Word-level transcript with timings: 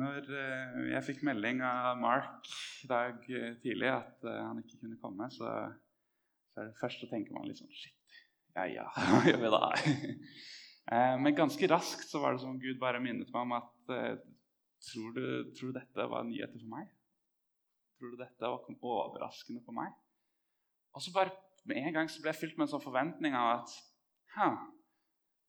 Når 0.00 0.28
eh, 0.32 0.76
jeg 0.94 1.04
fikk 1.04 1.20
melding 1.28 1.60
av 1.68 1.98
Mark 2.00 2.48
i 2.80 2.88
dag 2.88 3.26
eh, 3.28 3.50
tidlig 3.60 3.90
at 3.92 4.24
eh, 4.24 4.38
han 4.40 4.62
ikke 4.62 4.78
kunne 4.80 4.96
komme, 5.02 5.26
så, 5.34 5.50
så 6.48 6.62
er 6.62 6.70
det 6.70 6.80
først 6.80 7.04
å 7.04 7.08
tenke 7.10 7.34
meg 7.36 7.50
litt 7.50 7.60
sånn 7.60 7.74
Shit, 7.76 8.16
ja 8.56 8.64
ja, 8.72 8.86
hva 9.10 9.20
gjør 9.28 9.42
vi 9.42 9.52
da? 9.52 9.68
Men 11.22 11.36
ganske 11.36 11.68
raskt 11.70 12.08
så 12.10 12.22
var 12.24 12.34
det 12.34 12.42
som 12.42 12.56
Gud 12.58 12.80
bare 12.80 13.02
minnet 13.04 13.28
meg 13.30 13.44
om 13.44 13.52
at 13.54 13.92
tror, 14.82 15.12
du, 15.14 15.52
tror 15.54 15.70
du 15.70 15.76
dette 15.76 16.06
var 16.10 16.24
nyheter 16.26 16.58
for 16.58 16.72
meg? 16.72 16.88
Tror 18.00 18.16
du 18.16 18.18
dette 18.18 18.50
var 18.50 18.64
overraskende 18.66 19.62
for 19.62 19.76
meg? 19.76 19.92
Og 20.96 21.04
så 21.04 21.14
bare 21.14 21.36
med 21.68 21.78
en 21.84 21.94
gang 22.00 22.10
så 22.10 22.24
ble 22.24 22.32
jeg 22.32 22.40
fylt 22.40 22.58
med 22.58 22.66
en 22.66 22.72
sånn 22.74 22.82
forventning 22.82 23.36
av 23.38 23.60
at 23.60 23.76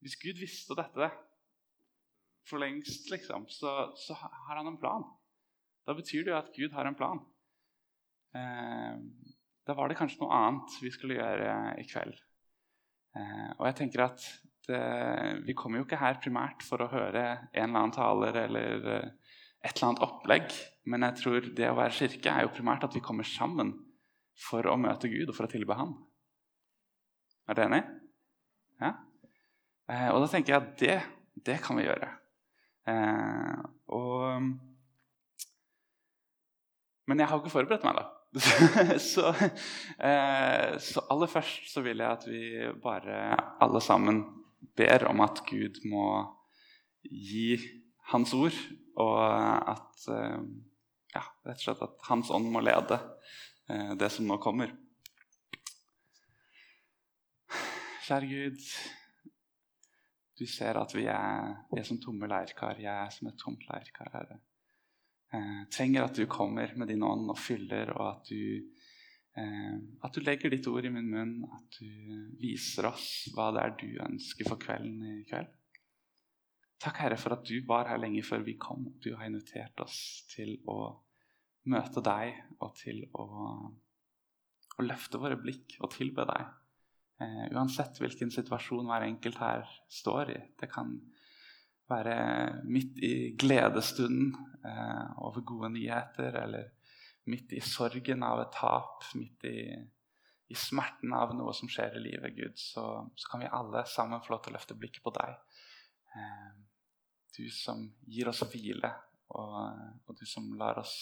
hvis 0.05 0.19
Gud 0.21 0.37
visste 0.37 0.77
dette 0.77 1.09
for 2.49 2.61
lengst, 2.63 3.09
liksom, 3.11 3.47
så, 3.49 3.93
så 3.95 4.17
har 4.19 4.57
han 4.59 4.67
en 4.67 4.79
plan. 4.79 5.05
Da 5.87 5.95
betyr 5.95 6.25
det 6.25 6.33
jo 6.33 6.39
at 6.39 6.51
Gud 6.55 6.75
har 6.75 6.87
en 6.87 6.97
plan. 6.97 7.21
Eh, 8.35 8.99
da 9.63 9.75
var 9.77 9.89
det 9.89 9.97
kanskje 9.99 10.23
noe 10.23 10.35
annet 10.35 10.77
vi 10.83 10.91
skulle 10.91 11.19
gjøre 11.19 11.75
i 11.79 11.85
kveld. 11.87 12.15
Eh, 13.15 13.49
og 13.59 13.67
jeg 13.69 13.79
tenker 13.83 14.07
at 14.07 14.25
det, 14.63 14.79
Vi 15.43 15.53
kommer 15.59 15.81
jo 15.81 15.83
ikke 15.83 15.99
her 15.99 16.21
primært 16.23 16.63
for 16.63 16.79
å 16.79 16.87
høre 16.87 17.23
en 17.51 17.65
eller 17.65 17.81
annen 17.81 17.95
taler 17.95 18.37
eller 18.45 18.85
eh, 18.93 19.09
et 19.63 19.75
eller 19.75 19.89
annet 19.89 20.03
opplegg, 20.03 20.55
men 20.91 21.03
jeg 21.07 21.19
tror 21.19 21.49
det 21.55 21.67
å 21.69 21.75
være 21.75 21.95
kirke 21.95 22.31
er 22.31 22.45
jo 22.45 22.53
primært 22.55 22.83
at 22.87 22.95
vi 22.95 23.03
kommer 23.03 23.27
sammen 23.27 23.73
for 24.39 24.65
å 24.67 24.79
møte 24.79 25.11
Gud 25.11 25.29
og 25.29 25.37
for 25.37 25.47
å 25.47 25.51
tilbe 25.51 25.77
Han. 25.77 25.93
Er 27.47 27.59
du 27.59 27.61
enig? 27.65 27.81
Ja? 28.83 28.93
Eh, 29.91 30.09
og 30.11 30.23
da 30.23 30.31
tenker 30.31 30.55
jeg 30.55 30.61
at 30.63 30.73
det, 30.79 30.97
det 31.47 31.59
kan 31.63 31.79
vi 31.79 31.87
gjøre. 31.87 32.09
Eh, 32.89 33.59
og, 33.95 34.43
men 37.07 37.21
jeg 37.21 37.29
har 37.29 37.39
ikke 37.39 37.53
forberedt 37.53 37.85
meg, 37.87 37.99
da. 37.99 38.09
så, 39.13 39.29
eh, 40.01 40.73
så, 40.81 41.03
aller 41.13 41.29
først 41.29 41.69
så 41.69 41.83
vil 41.85 42.01
jeg 42.01 42.09
at 42.09 42.25
vi 42.27 42.43
bare 42.83 43.37
alle 43.63 43.81
sammen 43.83 44.23
ber 44.77 45.05
om 45.11 45.21
at 45.23 45.43
Gud 45.49 45.83
må 45.89 46.07
gi 47.03 47.59
Hans 48.11 48.33
ord, 48.35 48.55
og 48.99 49.19
at 49.71 50.07
eh, 50.11 50.39
ja, 51.13 51.23
rett 51.47 51.61
og 51.61 51.67
slett 51.67 51.85
at 51.85 52.09
Hans 52.09 52.33
ånd 52.33 52.49
må 52.51 52.63
lede 52.63 52.99
det 53.95 54.09
som 54.11 54.27
nå 54.27 54.35
kommer. 54.43 54.73
Kjære 58.03 58.27
Gud. 58.27 58.65
Du 60.39 60.45
ser 60.49 60.79
at 60.79 60.93
vi 60.95 61.05
er, 61.11 61.53
vi 61.69 61.79
er 61.79 61.85
som 61.85 61.99
tomme 62.01 62.29
leirkar. 62.29 62.79
Jeg 62.81 62.93
er 62.93 63.11
som 63.13 63.29
et 63.29 63.37
tomt 63.41 63.65
leirkar, 63.69 64.09
Herre. 64.15 64.39
Eh, 65.33 65.61
trenger 65.73 66.07
at 66.07 66.17
du 66.17 66.25
kommer 66.29 66.73
med 66.77 66.89
din 66.89 67.05
ånd 67.05 67.29
og 67.33 67.37
fyller, 67.37 67.91
og 67.93 68.07
at 68.07 68.31
du, 68.31 68.65
eh, 69.37 69.75
at 70.05 70.13
du 70.13 70.21
legger 70.25 70.53
ditt 70.53 70.69
ord 70.69 70.85
i 70.85 70.93
min 70.93 71.09
munn. 71.09 71.35
At 71.53 71.77
du 71.77 72.33
viser 72.41 72.89
oss 72.89 73.29
hva 73.33 73.51
det 73.53 73.63
er 73.63 73.77
du 73.77 73.87
ønsker 74.07 74.49
for 74.49 74.61
kvelden 74.61 75.05
i 75.09 75.21
kveld. 75.29 75.53
Takk, 76.83 76.99
Herre, 76.99 77.17
for 77.21 77.37
at 77.37 77.45
du 77.47 77.61
var 77.69 77.87
her 77.87 78.01
lenge 78.01 78.25
før 78.25 78.41
vi 78.43 78.57
kom. 78.59 78.89
Du 79.01 79.13
har 79.15 79.29
invitert 79.29 79.79
oss 79.85 80.25
til 80.33 80.57
å 80.67 80.79
møte 81.71 82.01
deg 82.03 82.41
og 82.59 82.73
til 82.75 83.05
å, 83.15 83.27
å 84.77 84.83
løfte 84.83 85.21
våre 85.21 85.37
blikk 85.39 85.77
og 85.79 85.93
tilbe 85.93 86.25
deg. 86.27 86.49
Uh, 87.23 87.45
uansett 87.55 87.99
hvilken 88.01 88.31
situasjon 88.33 88.87
hver 88.89 89.05
enkelt 89.07 89.39
her 89.39 89.67
står 89.91 90.31
i. 90.33 90.39
Det 90.59 90.69
kan 90.71 90.95
være 91.91 92.15
midt 92.67 92.99
i 93.03 93.13
gledestunden 93.39 94.33
uh, 94.65 95.13
over 95.23 95.45
gode 95.45 95.69
nyheter, 95.75 96.35
eller 96.41 96.71
midt 97.29 97.53
i 97.55 97.61
sorgen 97.63 98.25
av 98.27 98.41
et 98.43 98.55
tap, 98.55 99.05
midt 99.15 99.45
i, 99.47 99.59
i 100.51 100.57
smerten 100.57 101.13
av 101.15 101.35
noe 101.37 101.53
som 101.55 101.71
skjer 101.71 101.99
i 101.99 102.03
livet, 102.09 102.35
Gud, 102.35 102.59
så, 102.59 102.87
så, 103.15 103.29
kan 103.31 103.45
vi 103.45 103.51
alle 103.59 103.85
sammen 103.87 104.23
få 104.23 104.35
lov 104.35 104.43
til 104.43 104.53
å 104.53 104.57
løfte 104.57 104.79
blikket 104.79 105.05
på 105.05 105.13
deg. 105.15 105.37
Uh, 106.17 106.51
du 107.37 107.45
som 107.53 107.87
gir 108.09 108.29
oss 108.29 108.43
hvile, 108.51 108.91
og, 109.33 109.55
og 110.05 110.19
du 110.19 110.27
som 110.29 110.51
lar 110.59 110.81
oss 110.81 110.97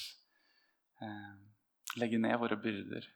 legge 1.97 2.19
ned 2.21 2.37
våre 2.37 2.55
byrder. 2.61 3.07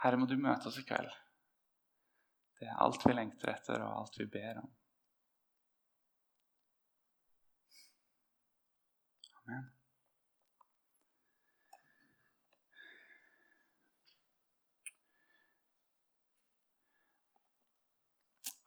Herre, 0.00 0.16
må 0.16 0.24
du 0.24 0.38
møte 0.40 0.70
oss 0.70 0.78
i 0.80 0.86
kveld. 0.88 1.10
Det 2.56 2.68
er 2.68 2.78
alt 2.80 3.02
vi 3.04 3.12
lengter 3.16 3.52
etter, 3.52 3.82
og 3.84 3.98
alt 4.02 4.14
vi 4.20 4.26
ber 4.32 4.62
om. 4.62 4.70
Amen. 9.42 9.68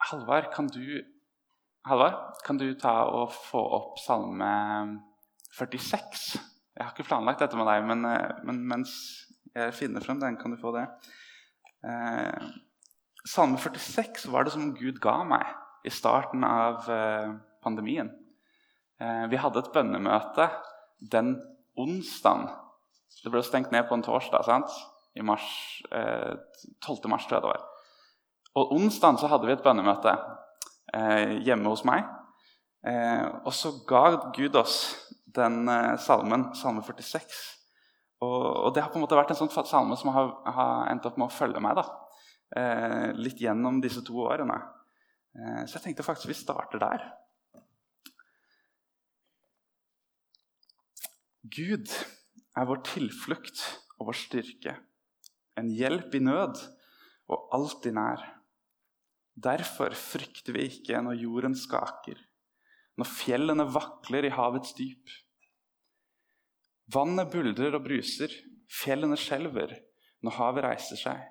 Halvard, 0.04 0.52
kan 0.54 0.70
du, 0.70 0.86
Halvard, 1.90 2.20
kan 2.46 2.62
du 2.62 2.68
ta 2.78 2.94
og 3.10 3.34
få 3.34 3.62
opp 3.80 3.98
salme 4.04 4.54
46? 5.58 6.38
Jeg 6.74 6.84
har 6.84 6.94
ikke 6.94 7.08
planlagt 7.08 7.42
dette 7.42 7.58
med 7.58 7.70
deg, 7.70 7.86
men, 7.90 8.06
men 8.46 8.64
mens 8.70 8.94
jeg 9.54 9.74
finner 9.78 10.04
frem 10.06 10.22
den, 10.22 10.38
kan 10.38 10.54
du 10.54 10.62
få 10.62 10.74
det. 10.76 10.86
Eh, 11.84 12.44
Salme 13.26 13.58
46 13.58 14.28
var 14.32 14.44
det 14.44 14.54
som 14.56 14.74
Gud 14.76 15.00
ga 15.04 15.22
meg 15.28 15.48
i 15.88 15.92
starten 15.92 16.44
av 16.48 16.90
eh, 16.92 17.36
pandemien. 17.64 18.10
Eh, 19.00 19.26
vi 19.32 19.40
hadde 19.40 19.64
et 19.64 19.72
bønnemøte 19.76 20.50
den 21.12 21.36
onsdagen. 21.80 22.50
Det 23.24 23.32
ble 23.32 23.44
stengt 23.44 23.72
ned 23.72 23.88
på 23.88 23.98
en 23.98 24.04
torsdag. 24.04 24.44
sant? 24.48 24.72
I 25.14 25.22
mars, 25.22 25.46
12. 25.94 27.04
mars, 27.06 27.28
tror 27.30 27.38
jeg 27.38 27.44
det 27.44 27.50
var. 27.52 27.66
Og 28.58 28.72
onsdagen 28.74 29.20
hadde 29.30 29.46
vi 29.46 29.54
et 29.54 29.62
bønnemøte 29.62 30.16
hjemme 31.46 31.70
hos 31.70 31.84
meg. 31.86 32.08
og 33.46 33.54
så 33.54 33.72
ga 33.86 34.32
Gud 34.34 34.58
oss 34.58 34.80
den 35.38 35.70
salmen, 36.02 36.48
salme 36.58 36.82
46. 36.82 37.30
Og, 38.24 38.46
og, 38.46 38.70
det 38.76 38.84
har 38.84 38.92
på 38.94 39.00
en 39.00 39.04
måte 39.04 39.18
vært 39.18 39.34
en 39.34 39.42
sånn 39.42 39.52
salme 39.68 39.98
som 40.00 40.14
har, 40.16 40.32
har 40.56 40.88
endt 40.92 41.06
opp 41.10 41.20
med 41.20 41.28
å 41.28 41.36
følge 41.36 41.62
meg 41.64 41.76
da. 41.80 41.86
Eh, 42.56 43.12
litt 43.18 43.42
gjennom 43.42 43.82
disse 43.84 44.04
to 44.06 44.24
årene. 44.26 44.60
Eh, 45.34 45.64
så 45.66 45.78
jeg 45.78 45.88
tenkte 45.88 46.06
faktisk 46.06 46.30
vi 46.32 46.38
starter 46.38 46.82
der. 46.82 47.06
Gud 51.54 51.90
er 52.58 52.68
vår 52.70 52.84
tilflukt 52.88 53.64
og 54.00 54.12
vår 54.12 54.18
styrke, 54.18 54.78
en 55.60 55.70
hjelp 55.74 56.14
i 56.16 56.22
nød 56.24 56.62
og 57.34 57.50
alltid 57.58 57.98
nær. 57.98 58.24
Derfor 59.34 59.96
frykter 59.98 60.56
vi 60.56 60.68
ikke 60.70 61.02
når 61.04 61.20
jorden 61.24 61.58
skaker, 61.58 62.20
når 63.02 63.10
fjellene 63.10 63.66
vakler 63.74 64.28
i 64.30 64.34
havets 64.34 64.76
dyp. 64.78 65.10
Vannet 66.92 67.32
buldrer 67.32 67.78
og 67.78 67.86
bruser, 67.86 68.34
fjellene 68.68 69.16
skjelver 69.20 69.78
når 70.24 70.36
havet 70.40 70.66
reiser 70.66 71.00
seg. 71.00 71.22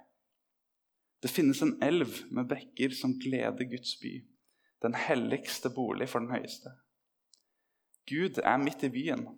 Det 1.23 1.31
finnes 1.31 1.61
en 1.63 1.77
elv 1.85 2.23
med 2.35 2.49
bekker 2.51 2.95
som 2.97 3.15
gleder 3.21 3.69
Guds 3.71 3.95
by, 4.01 4.15
den 4.83 4.97
helligste 4.99 5.71
bolig 5.75 6.09
for 6.11 6.25
den 6.25 6.33
høyeste. 6.35 6.73
Gud 8.09 8.41
er 8.43 8.59
midt 8.59 8.83
i 8.83 8.91
byen, 8.91 9.29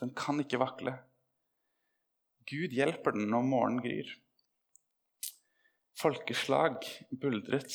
den 0.00 0.14
kan 0.16 0.40
ikke 0.42 0.58
vakle. 0.58 0.96
Gud 2.50 2.74
hjelper 2.74 3.14
den 3.14 3.28
når 3.30 3.46
morgenen 3.46 3.84
gryr. 3.84 4.08
Folkeslag 6.00 6.80
buldret, 7.20 7.74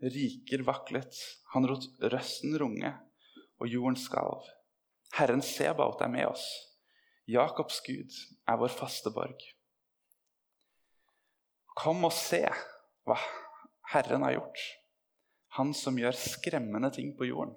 riker 0.00 0.62
vaklet, 0.64 1.18
han 1.52 1.66
lot 1.68 1.90
røsten 2.00 2.54
runge, 2.62 2.94
og 3.60 3.68
jorden 3.68 3.98
skalv. 3.98 4.46
Herren 5.18 5.42
Sebaot 5.44 6.00
er 6.02 6.10
med 6.10 6.30
oss. 6.30 6.46
Jakobs 7.30 7.80
Gud 7.86 8.12
er 8.44 8.58
vår 8.60 8.72
faste 8.72 9.08
borg. 9.14 9.40
Kom 11.74 12.04
og 12.04 12.12
se 12.14 12.42
hva 13.08 13.16
Herren 13.94 14.26
har 14.26 14.36
gjort, 14.36 14.60
han 15.56 15.72
som 15.76 15.96
gjør 15.98 16.16
skremmende 16.18 16.90
ting 16.92 17.14
på 17.16 17.28
jorden. 17.30 17.56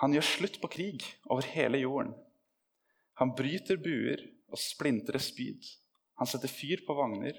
Han 0.00 0.14
gjør 0.14 0.26
slutt 0.26 0.60
på 0.62 0.70
krig 0.72 1.04
over 1.28 1.44
hele 1.50 1.82
jorden. 1.82 2.14
Han 3.20 3.34
bryter 3.36 3.76
buer 3.82 4.22
og 4.48 4.58
splintrer 4.60 5.20
spyd. 5.20 5.66
Han 6.22 6.30
setter 6.30 6.48
fyr 6.48 6.86
på 6.86 6.96
vogner. 6.96 7.36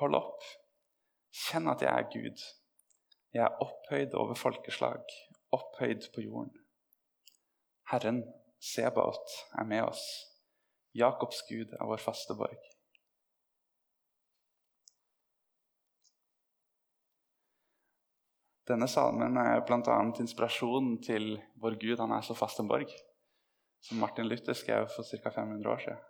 Hold 0.00 0.18
opp. 0.18 0.42
Kjenn 1.44 1.70
at 1.70 1.84
jeg 1.84 1.92
er 1.92 2.10
Gud. 2.10 2.42
Jeg 3.34 3.44
er 3.44 3.62
opphøyd 3.62 4.14
over 4.18 4.38
folkeslag, 4.38 5.02
opphøyd 5.54 6.10
på 6.14 6.26
jorden. 6.26 6.63
Herren, 7.90 8.22
Sebaot, 8.60 9.34
er 9.58 9.66
med 9.68 9.84
oss. 9.84 10.04
Jakobs 10.94 11.42
Gud 11.48 11.74
er 11.74 11.90
vår 11.90 12.00
faste 12.00 12.36
borg. 12.38 12.70
Denne 18.64 18.88
salmen 18.88 19.36
er 19.36 19.60
bl.a. 19.66 19.98
inspirasjonen 20.22 20.96
til 21.04 21.34
vår 21.60 21.76
Gud 21.82 22.00
han 22.00 22.14
er 22.16 22.24
så 22.24 22.36
fast 22.38 22.62
en 22.62 22.70
borg, 22.70 22.88
som 23.84 24.00
Martin 24.00 24.30
Luther 24.30 24.56
skrev 24.56 24.88
for 24.94 25.04
ca. 25.04 25.30
500 25.34 25.72
år 25.72 25.82
siden. 25.84 26.02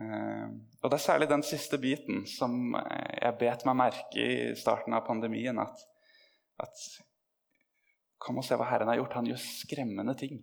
Eh, 0.00 0.48
og 0.82 0.90
Det 0.90 0.96
er 0.98 1.06
særlig 1.06 1.28
den 1.28 1.42
siste 1.44 1.78
biten 1.78 2.26
som 2.28 2.74
jeg 2.76 3.36
bet 3.40 3.64
meg 3.68 3.78
merke 3.80 4.26
i 4.26 4.52
starten 4.56 4.96
av 4.96 5.06
pandemien. 5.08 5.58
At, 5.60 5.80
at 6.60 6.84
Kom 8.20 8.40
og 8.40 8.46
se 8.46 8.58
hva 8.58 8.68
Herren 8.68 8.90
har 8.92 9.00
gjort. 9.00 9.16
Han 9.18 9.28
gjør 9.30 9.42
skremmende 9.42 10.14
ting. 10.18 10.40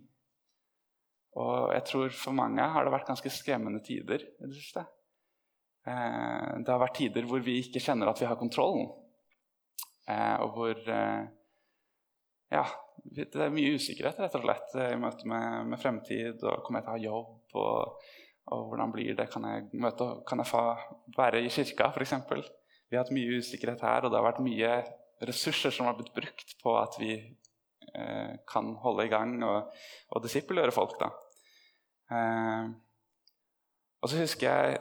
Og 1.38 1.72
jeg 1.76 1.84
tror 1.86 2.14
for 2.18 2.34
mange 2.34 2.64
har 2.74 2.84
det 2.84 2.92
vært 2.94 3.10
ganske 3.10 3.30
skremmende 3.30 3.82
tider 3.86 4.24
i 4.24 4.48
det 4.48 4.56
siste. 4.56 4.82
Eh, 5.86 6.54
det 6.64 6.72
har 6.72 6.82
vært 6.82 6.98
tider 6.98 7.28
hvor 7.28 7.44
vi 7.44 7.60
ikke 7.62 7.82
kjenner 7.84 8.10
at 8.10 8.20
vi 8.22 8.28
har 8.28 8.40
kontrollen. 8.40 8.88
Eh, 10.08 10.36
og 10.42 10.56
hvor 10.56 10.84
ja, 12.48 12.62
det 13.04 13.28
er 13.36 13.52
mye 13.52 13.74
usikkerhet 13.76 14.22
rett 14.22 14.38
og 14.38 14.46
slett 14.46 14.78
i 14.80 14.96
møte 14.96 15.28
med, 15.28 15.68
med 15.68 15.80
fremtid. 15.82 16.40
og 16.42 16.64
Kommer 16.64 16.80
jeg 16.80 16.86
til 16.86 16.94
å 16.94 16.96
ha 16.96 17.04
jobb? 17.04 17.58
og 17.60 18.08
og 18.54 18.70
hvordan 18.70 18.92
blir 18.92 19.16
det? 19.16 19.28
Kan 19.32 19.44
jeg, 19.48 19.66
møte, 19.76 20.06
kan 20.28 20.40
jeg 20.40 20.48
få 20.48 20.62
være 21.16 21.42
i 21.44 21.52
kirka, 21.52 21.90
f.eks.? 21.92 22.14
Vi 22.88 22.96
har 22.96 23.04
hatt 23.04 23.12
mye 23.12 23.40
usikkerhet 23.40 23.84
her, 23.84 24.06
og 24.06 24.12
det 24.12 24.18
har 24.18 24.24
vært 24.24 24.44
mye 24.44 24.72
ressurser 25.28 25.74
som 25.74 25.88
har 25.88 25.98
blitt 25.98 26.14
brukt 26.16 26.54
på 26.62 26.74
at 26.78 26.96
vi 27.00 27.12
eh, 27.18 27.47
kan 28.48 28.74
holde 28.82 29.06
i 29.06 29.10
gang 29.12 29.38
og, 29.46 29.72
og 30.12 30.22
disippelgjøre 30.24 30.74
folk. 30.74 30.98
da. 31.00 31.10
Eh, 32.12 32.68
og 33.98 34.10
så 34.10 34.22
husker 34.22 34.48
jeg 34.48 34.78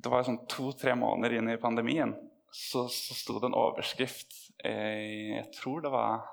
Det 0.00 0.10
var 0.10 0.24
sånn 0.26 0.42
to-tre 0.48 0.92
måneder 0.96 1.38
inn 1.38 1.48
i 1.52 1.60
pandemien. 1.60 2.12
Så, 2.50 2.86
så 2.90 3.14
sto 3.14 3.38
det 3.38 3.50
en 3.50 3.56
overskrift 3.58 4.34
eh, 4.64 5.36
Jeg 5.36 5.46
tror 5.54 5.84
det 5.84 5.92
var 5.92 6.24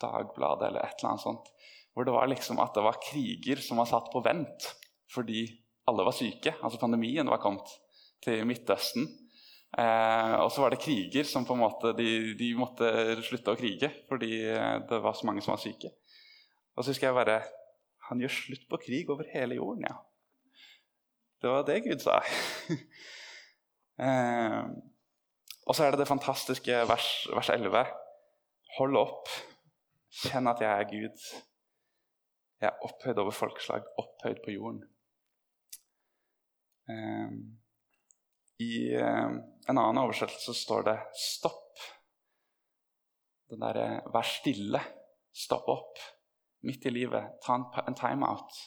Dagbladet 0.00 0.70
eller 0.70 0.86
et 0.86 0.96
eller 1.00 1.12
annet 1.12 1.26
sånt 1.26 1.50
hvor 1.90 2.06
det 2.06 2.14
var 2.14 2.28
liksom 2.30 2.60
at 2.62 2.70
det 2.72 2.84
var 2.86 3.00
kriger 3.02 3.58
som 3.60 3.80
var 3.82 3.88
satt 3.90 4.12
på 4.12 4.22
vent 4.24 4.68
fordi 5.10 5.42
alle 5.90 6.04
var 6.06 6.14
syke. 6.14 6.52
Altså 6.62 6.78
pandemien 6.78 7.26
var 7.28 7.42
kommet 7.42 7.66
til 8.22 8.44
Midtøsten. 8.46 9.08
Eh, 9.78 10.34
og 10.42 10.50
så 10.50 10.64
var 10.64 10.74
det 10.74 10.82
kriger 10.82 11.26
som 11.28 11.46
på 11.46 11.54
en 11.54 11.62
måte 11.62 11.92
de, 11.94 12.34
de, 12.38 12.48
måtte 12.58 12.90
slutte 13.22 13.54
å 13.54 13.58
krige 13.58 13.92
fordi 14.08 14.40
det 14.90 14.98
var 15.04 15.14
så 15.14 15.28
mange 15.28 15.44
som 15.44 15.54
var 15.54 15.62
syke. 15.62 15.92
Og 16.74 16.82
så 16.82 16.90
husker 16.90 17.10
jeg 17.10 17.18
bare 17.18 17.42
Han 18.08 18.22
gjør 18.24 18.32
slutt 18.34 18.64
på 18.66 18.80
krig 18.82 19.10
over 19.12 19.28
hele 19.30 19.54
jorden, 19.60 19.84
ja. 19.86 20.00
Det 21.40 21.50
var 21.50 21.62
det 21.62 21.84
Gud 21.84 22.02
sa. 22.02 22.18
eh, 24.04 24.64
og 25.66 25.76
så 25.76 25.84
er 25.84 25.94
det 25.94 26.02
det 26.02 26.08
fantastiske 26.08 26.80
vers, 26.90 27.28
vers 27.30 27.52
11. 27.54 27.84
Hold 28.78 28.98
opp, 28.98 29.30
kjenn 30.24 30.50
at 30.50 30.60
jeg 30.64 30.70
er 30.70 30.90
Gud. 30.90 31.22
Jeg 32.60 32.68
er 32.68 32.82
opphøyd 32.84 33.22
over 33.22 33.30
folkeslag, 33.30 33.86
opphøyd 34.02 34.42
på 34.44 34.56
jorden. 34.56 34.82
Um, 36.90 37.59
I 38.60 38.96
um, 39.00 39.38
en 39.68 39.78
annen 39.78 40.02
oversettelse 40.02 40.54
står 40.54 40.82
det 40.88 40.96
'stopp'. 41.16 41.84
Den 43.50 43.62
derre 43.64 44.02
'vær 44.12 44.26
stille', 44.26 44.82
stopp 45.32 45.68
opp 45.68 46.02
midt 46.62 46.84
i 46.84 46.92
livet. 46.92 47.40
Ta 47.44 47.56
en 47.86 47.96
timeout. 47.96 48.60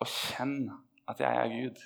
Og 0.00 0.08
kjenn 0.08 0.70
at 1.08 1.20
jeg 1.20 1.42
er 1.42 1.52
Gud. 1.52 1.82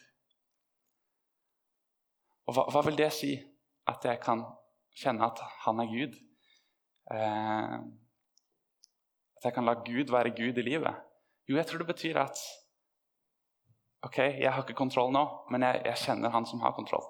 Og 2.46 2.55
hva, 2.55 2.67
hva, 2.72 2.82
vil 2.87 2.99
det 2.99 3.12
si? 3.14 3.34
At 3.90 4.05
jeg 4.05 4.20
kan 4.22 4.43
kjenne 4.96 5.26
at 5.26 5.43
han 5.64 5.82
er 5.82 5.90
Gud? 5.90 6.17
Eh, 7.14 7.76
at 9.37 9.46
jeg 9.46 9.55
kan 9.55 9.67
la 9.67 9.75
Gud 9.75 10.11
være 10.11 10.34
Gud 10.37 10.58
i 10.58 10.67
livet? 10.67 10.94
Jo, 11.49 11.56
jeg 11.56 11.67
tror 11.67 11.82
det 11.82 11.87
betyr 11.87 12.19
at 12.22 12.43
Ok, 14.06 14.19
jeg 14.19 14.49
har 14.49 14.62
ikke 14.64 14.79
kontroll 14.79 15.11
nå, 15.12 15.23
men 15.52 15.67
jeg, 15.67 15.82
jeg 15.85 16.02
kjenner 16.06 16.32
han 16.32 16.47
som 16.49 16.62
har 16.64 16.73
kontroll. 16.76 17.05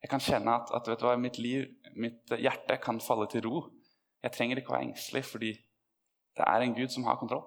Jeg 0.00 0.12
kan 0.12 0.22
kjenne 0.22 0.54
at, 0.62 0.70
at 0.76 1.02
hva, 1.02 1.16
mitt, 1.20 1.38
liv, 1.42 1.66
mitt 1.98 2.30
hjerte 2.38 2.78
kan 2.80 3.00
falle 3.02 3.26
til 3.28 3.42
ro. 3.44 3.64
Jeg 4.22 4.32
trenger 4.36 4.60
ikke 4.60 4.72
å 4.72 4.76
være 4.76 4.88
engstelig, 4.88 5.24
fordi 5.28 5.50
det 6.38 6.46
er 6.46 6.64
en 6.64 6.76
Gud 6.76 6.94
som 6.94 7.08
har 7.08 7.18
kontroll. 7.20 7.42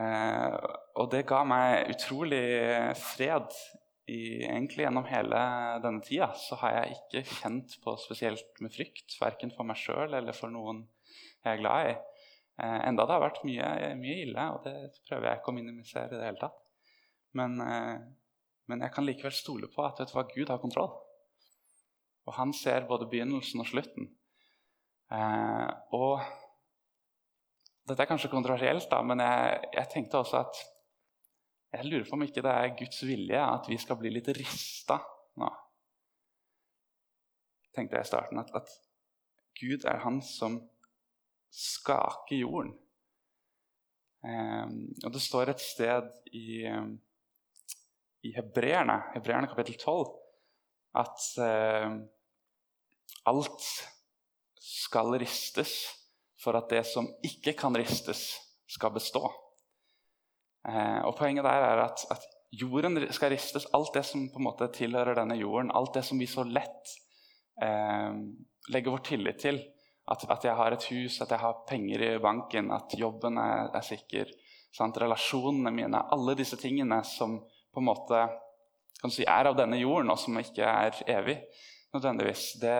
Eh, 0.00 0.56
og 0.98 1.12
det 1.12 1.26
ga 1.28 1.42
meg 1.46 1.92
utrolig 1.94 2.42
fred. 2.98 3.52
I, 4.10 4.42
egentlig 4.48 4.82
Gjennom 4.82 5.04
hele 5.06 5.40
denne 5.78 6.02
tida 6.02 6.26
så 6.34 6.56
har 6.58 6.72
jeg 6.74 6.96
ikke 6.96 7.36
kjent 7.36 7.76
på 7.84 7.92
spesielt 8.02 8.58
med 8.60 8.74
frykt, 8.74 9.14
verken 9.20 9.52
for 9.54 9.68
meg 9.68 9.78
sjøl 9.78 10.16
eller 10.18 10.34
for 10.34 10.50
noen 10.50 10.82
jeg 11.44 11.52
er 11.52 11.60
glad 11.60 11.90
i. 11.92 11.94
Eh, 12.60 12.80
enda 12.88 13.06
det 13.08 13.14
har 13.16 13.22
vært 13.22 13.44
mye, 13.48 13.68
mye, 13.96 14.18
ille, 14.26 14.48
og 14.52 14.66
det 14.66 14.74
prøver 15.08 15.28
jeg 15.28 15.40
ikke 15.40 15.52
å 15.52 15.56
minimisere 15.56 16.12
i 16.12 16.18
det 16.18 16.26
hele 16.26 16.42
tatt. 16.42 16.58
Men, 17.38 17.56
eh, 17.64 18.02
men 18.68 18.84
jeg 18.84 18.92
kan 18.92 19.06
likevel 19.06 19.32
stole 19.32 19.70
på 19.72 19.84
at 19.86 20.02
vet 20.02 20.12
du 20.12 20.18
hva, 20.18 20.26
Gud 20.34 20.52
har 20.52 20.60
kontroll. 20.60 20.92
Og 22.28 22.36
han 22.36 22.52
ser 22.54 22.86
både 22.90 23.08
begynnelsen 23.10 23.64
og 23.64 23.70
slutten. 23.70 24.10
Eh, 25.12 25.70
og 25.96 26.20
dette 27.88 28.04
er 28.04 28.10
kanskje 28.10 28.30
kontroversielt, 28.30 28.86
da, 28.90 29.00
men 29.02 29.24
jeg, 29.24 29.56
jeg, 29.72 29.88
tenkte 29.90 30.20
også 30.20 30.38
at 30.44 30.60
jeg 31.72 31.88
lurer 31.88 32.06
på 32.06 32.14
om 32.18 32.22
ikke 32.26 32.44
det 32.44 32.52
er 32.52 32.76
Guds 32.78 33.00
vilje 33.08 33.40
at 33.42 33.68
vi 33.68 33.78
skal 33.80 33.98
bli 33.98 34.12
litt 34.12 34.28
rista 34.36 35.00
nå. 35.40 35.48
tenkte 37.72 37.96
jeg 37.96 38.04
i 38.04 38.10
starten 38.10 38.40
at, 38.42 38.52
at 38.54 38.68
Gud 39.56 39.86
er 39.88 40.02
han 40.04 40.20
som 40.24 40.60
skake 41.52 42.40
jorden. 42.40 42.72
Um, 44.22 44.92
og 45.04 45.12
Det 45.12 45.22
står 45.22 45.50
et 45.50 45.60
sted 45.60 46.10
i, 46.32 46.62
i 48.22 48.34
Hebreerne, 48.36 49.00
Hebreerne 49.16 49.50
kapittel 49.50 49.76
12, 49.80 50.12
at 51.02 51.24
uh, 51.42 51.96
alt 53.26 53.66
skal 54.62 55.18
ristes 55.20 55.74
for 56.42 56.58
at 56.58 56.70
det 56.70 56.84
som 56.86 57.08
ikke 57.26 57.54
kan 57.58 57.76
ristes, 57.76 58.30
skal 58.68 58.94
bestå. 58.94 59.26
Uh, 60.62 61.02
og 61.08 61.16
Poenget 61.18 61.44
der 61.44 61.66
er 61.66 61.84
at, 61.84 62.06
at, 62.10 62.30
jorden 62.52 63.00
skal 63.12 63.32
ristes. 63.34 63.66
Alt 63.74 63.94
det 63.94 64.04
som 64.06 64.28
på 64.30 64.38
en 64.38 64.46
måte 64.46 64.70
tilhører 64.74 65.18
denne 65.18 65.36
jorden, 65.40 65.72
alt 65.74 65.94
det 65.94 66.04
som 66.06 66.20
vi 66.20 66.28
så 66.28 66.44
lett 66.44 66.90
eh, 67.62 68.18
legger 68.74 68.92
vår 68.92 69.04
tillit 69.08 69.38
til, 69.40 69.60
at, 70.10 70.24
at, 70.30 70.44
jeg 70.44 70.56
har 70.58 70.74
et 70.74 70.86
hus, 70.90 71.20
at 71.22 71.30
jeg 71.30 71.38
har 71.38 71.60
penger 71.68 72.02
i 72.02 72.12
banken, 72.22 72.72
at 72.74 72.94
jobben 72.98 73.38
er, 73.38 73.68
er 73.74 73.84
sikker. 73.86 74.30
Sant? 74.74 74.98
Relasjonene 74.98 75.70
mine, 75.74 76.00
alle 76.14 76.34
disse 76.38 76.58
tingene 76.58 77.02
som 77.06 77.38
på 77.72 77.80
en 77.82 77.88
måte 77.88 78.22
si, 79.10 79.24
er 79.24 79.50
av 79.50 79.58
denne 79.58 79.78
jorden, 79.80 80.10
og 80.12 80.20
som 80.20 80.38
ikke 80.40 80.66
er 80.66 80.98
evig 81.18 81.38
nødvendigvis. 81.94 82.46
Det, 82.62 82.76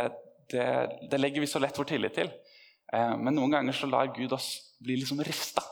det, 0.52 0.66
det 1.10 1.20
legger 1.20 1.44
vi 1.44 1.50
så 1.50 1.62
lett 1.62 1.78
vår 1.78 1.90
tillit 1.92 2.16
til. 2.16 2.32
Eh, 2.92 3.14
men 3.18 3.36
noen 3.36 3.54
ganger 3.54 3.76
så 3.76 3.88
lar 3.90 4.12
Gud 4.16 4.34
oss 4.34 4.50
bli 4.82 4.98
liksom 5.00 5.22
rista. 5.24 5.64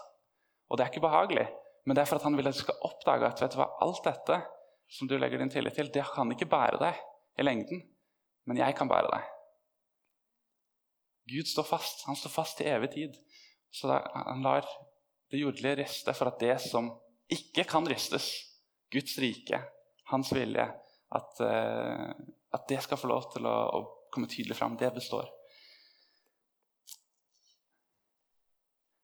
Og 0.70 0.78
det 0.78 0.86
er 0.86 0.92
ikke 0.92 1.06
behagelig. 1.06 1.48
Men 1.86 1.96
det 1.96 2.04
er 2.04 2.10
for 2.10 2.20
at 2.20 2.26
han 2.28 2.36
vil 2.38 2.50
at 2.50 2.56
du 2.56 2.62
skal 2.62 2.82
oppdage 2.86 3.26
at 3.26 3.42
vet 3.42 3.54
du 3.54 3.60
hva, 3.60 3.70
alt 3.82 4.04
dette 4.06 4.40
som 4.90 5.08
du 5.08 5.16
legger 5.18 5.40
din 5.40 5.52
tillit 5.52 5.76
til, 5.78 5.90
det 5.92 6.06
kan 6.14 6.30
ikke 6.34 6.48
bære 6.50 6.80
deg 6.82 6.98
i 7.40 7.46
lengden. 7.46 7.82
Men 8.46 8.60
jeg 8.60 8.76
kan 8.78 8.90
bære 8.90 9.10
deg. 9.12 9.28
Gud 11.30 11.48
står 11.48 11.66
fast. 11.68 12.04
Han 12.08 12.18
står 12.18 12.34
fast 12.34 12.58
til 12.58 12.70
evig 12.72 12.92
tid. 12.96 13.18
Så 13.70 13.90
da, 13.90 14.00
han 14.14 14.42
lar 14.42 14.66
det 15.30 15.38
jordelige 15.38 15.82
riste 15.84 16.14
for 16.16 16.30
at 16.30 16.40
det 16.42 16.56
som 16.64 16.90
ikke 17.30 17.64
kan 17.70 17.86
ristes, 17.88 18.26
Guds 18.90 19.14
rike, 19.22 19.60
hans 20.10 20.32
vilje, 20.34 20.64
at, 21.14 21.42
uh, 21.44 22.10
at 22.50 22.64
det 22.68 22.80
skal 22.82 22.98
få 22.98 23.10
lov 23.12 23.28
til 23.30 23.46
å, 23.46 23.58
å 23.78 24.10
komme 24.10 24.26
tydelig 24.30 24.58
fram. 24.58 24.74
Det 24.78 24.90
består. 24.96 25.30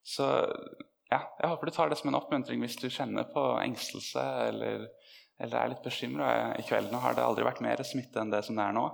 Så 0.07 0.27
ja, 1.07 1.21
jeg 1.39 1.49
håper 1.51 1.69
du 1.69 1.75
tar 1.75 1.91
det 1.91 1.97
som 1.99 2.11
en 2.11 2.19
oppmuntring 2.19 2.59
hvis 2.63 2.77
du 2.79 2.89
kjenner 2.91 3.27
på 3.31 3.43
engstelse 3.61 4.23
eller, 4.47 4.87
eller 5.39 5.59
er 5.59 5.71
litt 5.71 5.83
bekymra 5.85 6.29
i 6.59 6.65
kvelden. 6.67 6.99
Har 6.99 7.15
det 7.15 7.23
aldri 7.23 7.47
vært 7.47 7.63
mer 7.63 7.83
smitte 7.87 8.19
enn 8.19 8.31
det 8.33 8.43
som 8.47 8.59
det 8.59 8.65
er 8.65 8.75
nå. 8.75 8.87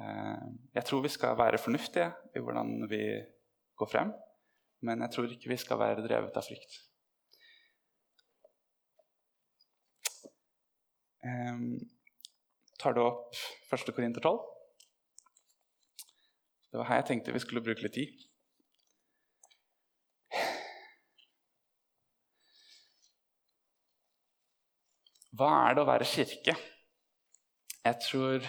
Eh, 0.00 0.42
jeg 0.74 0.84
tror 0.84 1.02
vi 1.02 1.10
skal 1.10 1.38
være 1.38 1.58
fornuftige 1.58 2.12
i 2.36 2.42
hvordan 2.42 2.90
vi 2.90 3.02
går 3.76 3.90
frem, 3.90 4.12
men 4.80 5.02
jeg 5.02 5.10
tror 5.14 5.32
ikke 5.32 5.50
vi 5.50 5.56
skal 5.56 5.78
være 5.78 6.04
drevet 6.06 6.36
av 6.36 6.46
frykt. 6.46 6.84
Tar 12.78 12.94
du 12.94 13.02
opp 13.02 13.34
1. 13.74 13.90
Korinter 13.92 14.22
12? 14.22 14.38
Det 16.70 16.78
var 16.78 16.88
her 16.88 17.00
jeg 17.02 17.08
tenkte 17.10 17.34
vi 17.34 17.42
skulle 17.42 17.64
bruke 17.66 17.82
litt 17.84 17.96
tid. 17.98 18.24
Hva 25.38 25.52
er 25.66 25.76
det 25.76 25.82
å 25.84 25.90
være 25.90 26.08
kirke? 26.08 26.56
jeg 27.88 27.96
tror 28.04 28.46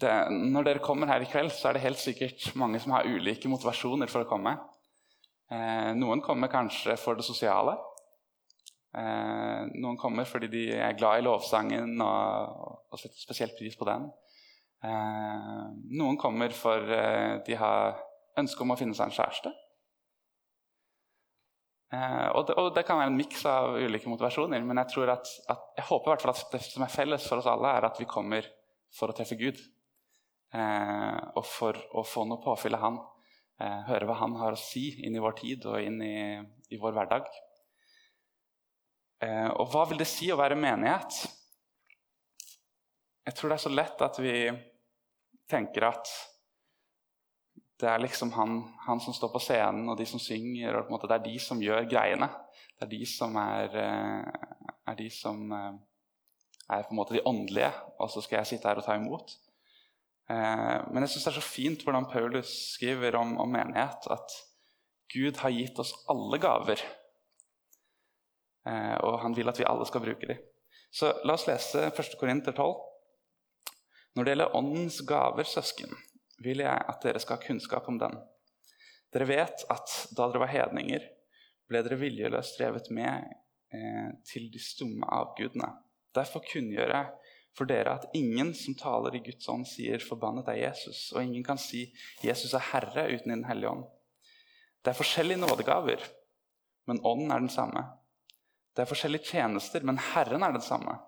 det, 0.00 0.12
Når 0.30 0.66
dere 0.66 0.82
kommer 0.82 1.10
her 1.10 1.22
i 1.22 1.30
kveld, 1.30 1.52
så 1.54 1.68
er 1.68 1.76
det 1.76 1.84
helt 1.84 2.00
sikkert 2.02 2.48
mange 2.58 2.80
som 2.82 2.94
har 2.96 3.06
ulike 3.06 3.50
motivasjoner 3.50 4.10
for 4.10 4.24
å 4.24 4.28
komme. 4.28 4.56
Eh, 5.52 5.92
noen 5.98 6.22
kommer 6.24 6.50
kanskje 6.50 6.96
for 6.98 7.18
det 7.18 7.26
sosiale. 7.26 7.76
Eh, 8.94 9.62
noen 9.74 9.98
kommer 10.00 10.26
fordi 10.26 10.50
de 10.50 10.64
er 10.74 10.98
glad 10.98 11.20
i 11.20 11.26
lovsangen 11.26 11.94
og, 12.02 12.82
og 12.90 13.00
setter 13.00 13.22
spesielt 13.22 13.56
pris 13.58 13.78
på 13.78 13.86
den. 13.88 14.08
Eh, 14.84 15.60
noen 15.96 16.18
kommer 16.20 16.52
for 16.54 16.90
eh, 16.92 17.38
de 17.46 17.58
har 17.58 17.94
ønske 18.40 18.64
om 18.64 18.74
å 18.74 18.78
finne 18.78 18.96
seg 18.96 19.08
en 19.08 19.16
kjæreste. 19.16 19.54
Eh, 21.94 22.28
og, 22.34 22.42
det, 22.48 22.56
og, 22.58 22.72
det, 22.74 22.84
kan 22.86 22.98
være 22.98 23.12
en 23.12 23.18
miks 23.18 23.44
av 23.48 23.78
ulike 23.78 24.10
motivasjoner, 24.10 24.64
men 24.66 24.80
jeg, 24.82 25.06
at, 25.12 25.30
at, 25.52 25.64
jeg 25.78 25.88
håper 25.88 26.16
at 26.18 26.44
det 26.52 26.60
som 26.66 26.84
er 26.84 26.92
felles 26.92 27.28
for 27.28 27.40
oss 27.40 27.48
alle, 27.50 27.70
er 27.70 27.88
at 27.88 28.00
vi 28.00 28.08
kommer 28.10 28.46
for 28.94 29.10
å 29.10 29.16
treffe 29.16 29.38
Gud. 29.40 29.60
Eh, 30.54 31.20
og 31.34 31.42
for 31.50 31.78
å 31.98 32.04
få 32.06 32.22
noe 32.28 32.42
påfyll 32.42 32.76
av 32.76 32.84
Han. 32.84 32.98
Eh, 33.58 33.80
høre 33.88 34.06
hva 34.06 34.20
Han 34.20 34.36
har 34.38 34.54
å 34.54 34.60
si 34.60 34.86
inn 35.02 35.16
i 35.16 35.22
vår 35.22 35.34
tid 35.40 35.64
og 35.70 35.80
inn 35.82 35.98
i, 36.04 36.18
i 36.70 36.78
vår 36.78 36.94
hverdag. 36.94 37.30
Eh, 39.24 39.48
og 39.50 39.72
hva 39.72 39.86
vil 39.90 39.98
det 39.98 40.10
si 40.10 40.30
å 40.30 40.38
være 40.38 40.58
menighet? 40.58 41.24
Jeg 43.24 43.34
tror 43.34 43.50
det 43.50 43.56
er 43.56 43.64
så 43.64 43.72
lett 43.72 44.04
at 44.04 44.20
vi 44.20 44.36
tenker 45.50 45.88
at 45.88 46.12
det 47.80 47.88
er 47.90 48.02
liksom 48.04 48.30
han, 48.36 48.60
han, 48.84 49.00
som 49.02 49.16
står 49.16 49.32
på 49.32 49.40
scenen, 49.42 49.88
og 49.90 49.98
de 49.98 50.06
som 50.06 50.20
synger. 50.22 50.76
og 50.78 50.92
Det 51.02 51.16
er 51.16 51.24
de 51.24 51.38
som 51.42 51.62
gjør 51.62 51.88
greiene. 51.90 52.28
Det 52.76 52.86
er 52.86 52.92
de 52.92 53.00
som 53.08 53.34
er, 53.40 53.74
er 54.86 54.98
de 55.00 55.08
som 55.12 55.50
er 55.50 56.86
på 56.86 56.94
en 56.94 57.00
måte 57.00 57.16
de 57.16 57.24
åndelige, 57.26 57.72
og 57.98 58.12
så 58.12 58.22
skal 58.22 58.38
jeg 58.40 58.52
sitte 58.52 58.70
her 58.70 58.80
og 58.80 58.86
ta 58.86 58.94
imot. 59.00 59.34
Eh, 60.30 60.78
men 60.88 61.04
jeg 61.04 61.14
syns 61.14 61.26
det 61.26 61.32
er 61.34 61.38
så 61.38 61.44
fint 61.44 61.84
hvordan 61.84 62.08
Paulus 62.08 62.52
skriver 62.74 63.18
om, 63.20 63.36
om, 63.42 63.50
menighet, 63.52 64.08
at 64.10 64.36
Gud 65.12 65.40
har 65.42 65.52
gitt 65.52 65.78
oss 65.82 65.92
alle 66.10 66.40
gaver. 66.40 66.80
Eh, 68.64 68.96
og 69.04 69.20
han 69.24 69.36
vil 69.36 69.50
at 69.52 69.60
vi 69.60 69.68
alle 69.68 69.86
skal 69.88 70.04
bruke 70.04 70.30
dem. 70.30 70.40
Så 70.94 71.10
la 71.26 71.36
oss 71.36 71.48
lese 71.48 71.88
1. 71.90 72.16
Korinter 72.20 72.54
12. 72.54 72.74
Når 74.14 74.24
det 74.24 74.32
gjelder 74.34 74.56
åndens 74.56 75.00
gaver, 75.06 75.46
søsken, 75.48 75.90
vil 76.42 76.62
jeg 76.62 76.86
at 76.88 77.02
dere 77.02 77.20
skal 77.22 77.38
ha 77.38 77.44
kunnskap 77.44 77.88
om 77.90 77.98
den. 77.98 78.14
Dere 79.14 79.26
vet 79.28 79.64
at 79.70 79.90
da 80.14 80.28
dere 80.30 80.42
var 80.42 80.52
hedninger, 80.52 81.02
ble 81.68 81.82
dere 81.84 81.98
viljeløst 81.98 82.58
drevet 82.60 82.90
med 82.94 83.26
eh, 83.74 84.10
til 84.26 84.48
de 84.52 84.62
stumme 84.62 85.08
avgudene. 85.10 85.70
Derfor 86.14 86.44
kunngjør 86.46 86.94
jeg 86.94 87.12
for 87.54 87.70
dere 87.70 87.94
at 87.98 88.06
ingen 88.18 88.52
som 88.58 88.74
taler 88.74 89.14
i 89.14 89.22
Guds 89.22 89.48
ånd, 89.48 89.66
sier 89.66 89.98
'forbannet 90.02 90.48
er 90.48 90.58
Jesus', 90.68 91.12
og 91.14 91.22
ingen 91.22 91.44
kan 91.44 91.58
si 91.58 91.92
'Jesus 92.22 92.54
er 92.54 92.66
Herre' 92.72 93.14
uten 93.14 93.30
Den 93.30 93.44
hellige 93.44 93.70
ånd. 93.70 93.84
Det 94.84 94.90
er 94.90 95.02
forskjellige 95.02 95.40
nådegaver, 95.40 96.00
men 96.86 97.00
ånden 97.04 97.30
er 97.30 97.38
den 97.38 97.48
samme. 97.48 97.84
Det 98.76 98.82
er 98.82 98.90
forskjellige 98.90 99.24
tjenester, 99.24 99.82
men 99.82 99.98
Herren 99.98 100.42
er 100.42 100.52
den 100.52 100.60
samme. 100.60 100.98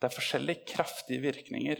Det 0.00 0.10
er 0.10 0.14
forskjellige 0.14 0.64
kraftige 0.68 1.20
virkninger, 1.20 1.76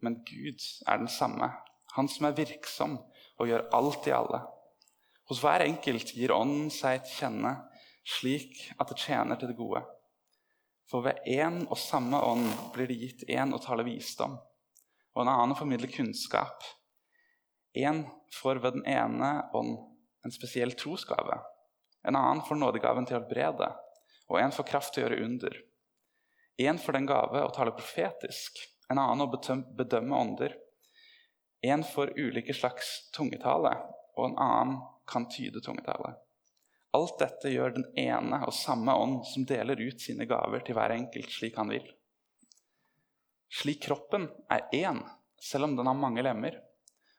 men 0.00 0.24
Gud 0.24 0.60
er 0.86 0.96
den 0.96 1.08
samme. 1.08 1.52
Han 1.96 2.08
som 2.08 2.26
er 2.26 2.36
virksom 2.36 2.98
og 3.38 3.46
gjør 3.46 3.68
alt 3.72 4.06
i 4.06 4.10
alle. 4.10 4.40
Hos 5.28 5.40
hver 5.40 5.62
enkelt 5.62 6.12
gir 6.14 6.32
Ånden 6.34 6.70
seg 6.70 7.04
til 7.04 7.20
kjenne 7.20 7.54
slik 8.18 8.72
at 8.80 8.88
det 8.90 8.98
tjener 8.98 9.38
til 9.38 9.48
det 9.48 9.56
gode. 9.56 9.82
For 10.90 11.04
ved 11.06 11.22
én 11.30 11.62
og 11.70 11.78
samme 11.78 12.18
ånd 12.18 12.48
blir 12.74 12.90
det 12.90 12.98
gitt 12.98 13.28
én 13.30 13.54
å 13.54 13.60
tale 13.62 13.86
visdom, 13.86 14.34
og 15.14 15.22
en 15.22 15.30
annen 15.30 15.54
å 15.54 15.58
formidle 15.58 15.90
kunnskap. 15.90 16.64
Én 17.78 18.02
får 18.34 18.58
ved 18.64 18.80
den 18.80 18.88
ene 18.90 19.30
ånd 19.54 19.76
en 20.26 20.34
spesiell 20.34 20.74
trosgave, 20.74 21.38
en 22.02 22.16
annen 22.16 22.42
får 22.42 22.58
nådegaven 22.58 23.06
til 23.06 23.16
å 23.16 23.20
helbrede, 23.20 23.68
og 24.30 24.40
en 24.40 24.54
får 24.54 24.66
kraft 24.66 24.94
til 24.94 25.04
å 25.04 25.06
gjøre 25.06 25.24
under. 25.26 25.60
Én 26.60 26.78
får 26.78 26.98
den 26.98 27.06
gave 27.08 27.44
å 27.44 27.52
tale 27.54 27.74
profetisk, 27.76 28.58
en 28.90 28.98
annen 28.98 29.24
å 29.24 29.30
bedømme 29.78 30.16
ånder. 30.16 30.56
En 31.62 31.84
får 31.84 32.16
ulike 32.18 32.54
slags 32.56 33.12
tungetale, 33.14 33.76
og 34.16 34.30
en 34.30 34.38
annen 34.42 34.80
kan 35.08 35.28
tyde 35.30 35.62
tungetale. 35.64 36.16
Alt 36.96 37.20
dette 37.22 37.52
gjør 37.52 37.76
den 37.76 37.86
ene 37.98 38.40
og 38.46 38.54
samme 38.56 38.94
ånd 38.98 39.20
som 39.30 39.46
deler 39.46 39.78
ut 39.78 40.02
sine 40.02 40.26
gaver 40.26 40.64
til 40.66 40.74
hver 40.74 40.94
enkelt 40.96 41.30
slik 41.30 41.58
han 41.60 41.70
vil. 41.70 41.84
Slik 43.50 43.82
kroppen 43.84 44.26
er 44.50 44.66
én, 44.74 44.98
selv 45.42 45.68
om 45.68 45.76
den 45.78 45.86
har 45.90 45.98
mange 45.98 46.22
lemmer. 46.22 46.56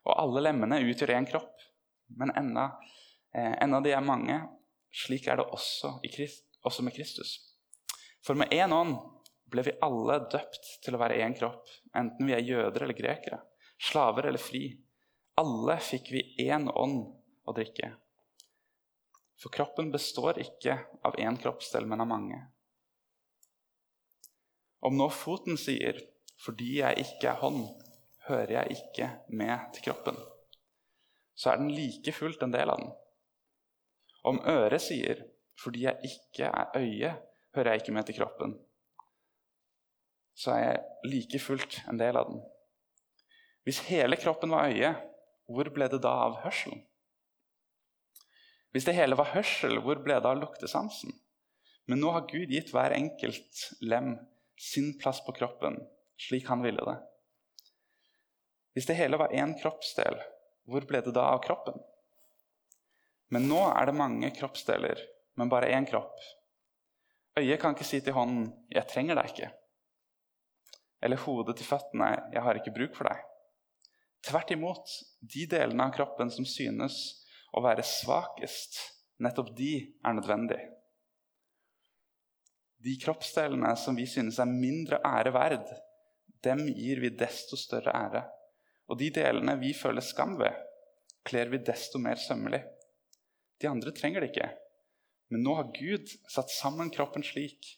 Og 0.07 0.15
alle 0.15 0.43
lemmene 0.47 0.81
utgjør 0.83 1.15
én 1.15 1.27
kropp. 1.29 1.53
Men 2.19 2.33
enda, 2.35 2.65
eh, 3.35 3.55
enda 3.63 3.79
de 3.79 3.93
er 3.95 4.03
mange, 4.03 4.37
slik 4.91 5.27
er 5.27 5.39
det 5.39 5.47
også, 5.47 5.99
Christ, 6.11 6.47
også 6.63 6.83
med 6.83 6.95
Kristus. 6.95 7.37
For 8.25 8.35
med 8.35 8.51
én 8.51 8.73
ånd 8.75 8.97
ble 9.51 9.63
vi 9.67 9.77
alle 9.83 10.19
døpt 10.31 10.67
til 10.83 10.95
å 10.95 11.01
være 11.01 11.19
én 11.23 11.35
kropp, 11.37 11.67
enten 11.95 12.27
vi 12.27 12.35
er 12.35 12.43
jøder 12.43 12.83
eller 12.83 12.97
grekere, 12.97 13.41
slaver 13.79 14.27
eller 14.27 14.39
fri. 14.39 14.65
Alle 15.39 15.77
fikk 15.79 16.11
vi 16.11 16.23
én 16.43 16.67
ånd 16.69 17.07
å 17.47 17.55
drikke. 17.55 17.95
For 19.41 19.49
kroppen 19.49 19.89
består 19.91 20.37
ikke 20.41 20.75
av 21.07 21.17
én 21.17 21.37
kroppsdel, 21.41 21.87
men 21.89 22.03
av 22.03 22.09
mange. 22.11 22.37
Om 24.85 24.97
nå 24.97 25.07
foten 25.13 25.57
sier 25.57 25.97
'fordi 26.41 26.77
jeg 26.77 27.05
ikke 27.05 27.29
er 27.29 27.41
hånd, 27.41 27.63
hører 28.27 28.51
jeg 28.51 28.77
ikke 28.77 29.09
med 29.29 29.73
til 29.73 29.83
kroppen', 29.83 30.21
så 31.35 31.51
er 31.51 31.57
den 31.57 31.73
like 31.73 32.11
fullt 32.11 32.43
en 32.43 32.53
del 32.53 32.69
av 32.69 32.77
den. 32.77 32.91
Om 34.23 34.41
øret 34.45 34.81
sier 34.81 35.25
'fordi 35.63 35.81
jeg 35.81 35.97
ikke 36.03 36.45
er 36.45 36.77
øye, 36.77 37.15
hører 37.55 37.71
jeg 37.71 37.81
ikke 37.81 37.93
med 37.93 38.05
til 38.05 38.15
kroppen', 38.15 38.59
så 40.35 40.51
er 40.51 40.63
jeg 40.63 40.85
like 41.05 41.39
fullt 41.39 41.81
en 41.89 41.97
del 41.99 42.17
av 42.17 42.29
den. 42.29 42.41
Hvis 43.63 43.79
hele 43.89 44.17
kroppen 44.17 44.49
var 44.49 44.69
øye, 44.69 44.95
hvor 45.45 45.69
ble 45.69 45.87
det 45.87 46.01
da 46.01 46.13
av 46.29 46.41
hørselen? 46.45 46.85
Hvis 48.71 48.87
det 48.87 48.95
hele 48.95 49.17
var 49.19 49.33
hørsel, 49.33 49.79
hvor 49.83 49.99
ble 50.03 50.15
det 50.19 50.27
av 50.27 50.39
luktesansen? 50.39 51.11
Men 51.91 51.99
nå 51.99 52.11
har 52.15 52.27
Gud 52.29 52.51
gitt 52.53 52.71
hver 52.71 52.93
enkelt 52.95 53.65
lem 53.83 54.13
sin 54.61 54.93
plass 54.99 55.19
på 55.25 55.33
kroppen, 55.35 55.79
slik 56.19 56.47
han 56.47 56.63
ville 56.63 56.83
det. 56.87 56.97
Hvis 58.71 58.87
det 58.87 58.95
hele 58.95 59.19
var 59.19 59.33
én 59.35 59.57
kroppsdel, 59.59 60.21
hvor 60.69 60.85
ble 60.87 61.01
det 61.03 61.11
da 61.17 61.25
av 61.33 61.41
kroppen? 61.43 61.81
Men 63.31 63.49
nå 63.49 63.59
er 63.71 63.89
det 63.89 63.97
mange 63.97 64.29
kroppsdeler, 64.35 64.99
men 65.39 65.51
bare 65.51 65.71
én 65.75 65.87
kropp. 65.87 66.15
Øyet 67.39 67.59
kan 67.59 67.75
ikke 67.75 67.87
si 67.87 67.99
til 68.03 68.15
hånden 68.15 68.51
'Jeg 68.69 68.87
trenger 68.87 69.15
deg 69.15 69.25
ikke'. 69.31 69.51
Eller 71.01 71.17
hodet 71.17 71.57
til 71.57 71.65
føttene 71.65 72.31
'Jeg 72.33 72.43
har 72.43 72.55
ikke 72.55 72.75
bruk 72.75 72.95
for 72.95 73.07
deg'. 73.07 73.23
Tvert 74.23 74.51
imot, 74.51 74.87
de 75.21 75.45
delene 75.47 75.83
av 75.83 75.93
kroppen 75.93 76.29
som 76.29 76.45
synes 76.45 77.20
å 77.51 77.63
være 77.63 77.83
svakest, 77.85 78.77
nettopp 79.21 79.51
de 79.57 79.73
er 80.03 80.15
nødvendig. 80.17 80.59
De 82.81 82.95
kroppsdelene 82.97 83.75
som 83.77 83.97
vi 83.97 84.07
synes 84.09 84.39
er 84.41 84.49
mindre 84.49 85.01
ære 85.05 85.33
verd, 85.35 85.67
dem 86.41 86.63
gir 86.73 87.01
vi 87.03 87.11
desto 87.13 87.59
større 87.59 87.93
ære. 87.93 88.23
Og 88.89 88.97
de 88.97 89.11
delene 89.13 89.53
vi 89.61 89.75
føler 89.77 90.03
skam 90.03 90.33
ved, 90.39 90.55
kler 91.27 91.51
vi 91.51 91.61
desto 91.61 92.01
mer 92.01 92.17
sømmelig. 92.17 92.63
De 93.61 93.69
andre 93.69 93.93
trenger 93.93 94.23
det 94.23 94.31
ikke. 94.31 94.49
Men 95.31 95.45
nå 95.45 95.53
har 95.59 95.69
Gud 95.75 96.09
satt 96.31 96.49
sammen 96.51 96.89
kroppen 96.91 97.23
slik 97.23 97.75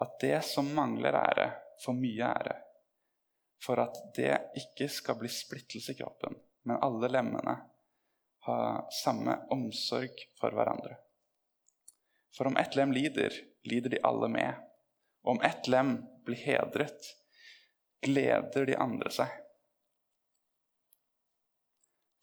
at 0.00 0.16
det 0.22 0.38
som 0.48 0.70
mangler 0.74 1.18
ære, 1.18 1.50
får 1.84 1.96
mye 1.96 2.30
ære. 2.40 2.56
For 3.60 3.80
at 3.82 3.98
det 4.16 4.32
ikke 4.56 4.88
skal 4.88 5.18
bli 5.20 5.28
splittelse 5.32 5.92
i 5.92 5.98
kroppen, 5.98 6.34
men 6.64 6.80
alle 6.80 7.10
lemmene 7.12 7.58
ha 8.46 8.88
samme 9.02 9.36
omsorg 9.52 10.24
for 10.40 10.54
hverandre. 10.56 10.96
For 12.36 12.46
om 12.46 12.56
ett 12.56 12.76
lem 12.76 12.92
lider, 12.92 13.34
lider 13.62 13.90
de 13.90 14.02
alle 14.06 14.28
med. 14.28 14.54
Og 15.24 15.36
om 15.36 15.42
ett 15.44 15.68
lem 15.68 15.96
blir 16.24 16.40
hedret, 16.40 17.10
gleder 18.00 18.66
de 18.66 18.76
andre 18.80 19.12
seg. 19.12 19.34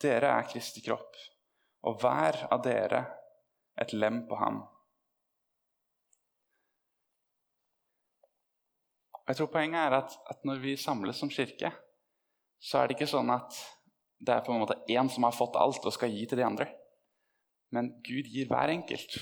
Dere 0.02 0.32
er 0.40 0.50
Kristi 0.50 0.82
kropp, 0.86 1.14
og 1.86 2.02
hver 2.02 2.44
av 2.54 2.64
dere 2.66 3.04
et 3.78 3.94
lem 3.94 4.24
på 4.30 4.38
ham. 4.38 4.64
Jeg 9.28 9.40
tror 9.40 9.50
Poenget 9.52 9.82
er 9.82 9.96
at, 9.98 10.14
at 10.32 10.46
når 10.48 10.62
vi 10.64 10.78
samles 10.80 11.18
som 11.20 11.30
kirke, 11.30 11.74
så 12.64 12.80
er 12.80 12.88
det 12.88 12.98
ikke 12.98 13.10
sånn 13.12 13.30
at 13.34 13.58
det 14.18 14.34
er 14.34 14.46
på 14.46 14.54
en 14.54 14.64
måte 14.64 14.80
én 14.90 15.10
som 15.14 15.26
har 15.28 15.36
fått 15.36 15.58
alt 15.60 15.86
og 15.86 15.94
skal 15.94 16.12
gi 16.14 16.26
til 16.30 16.40
de 16.40 16.46
andre. 16.48 16.68
Men 17.74 17.92
Gud 18.06 18.30
gir 18.32 18.50
hver 18.50 18.72
enkelt 18.74 19.20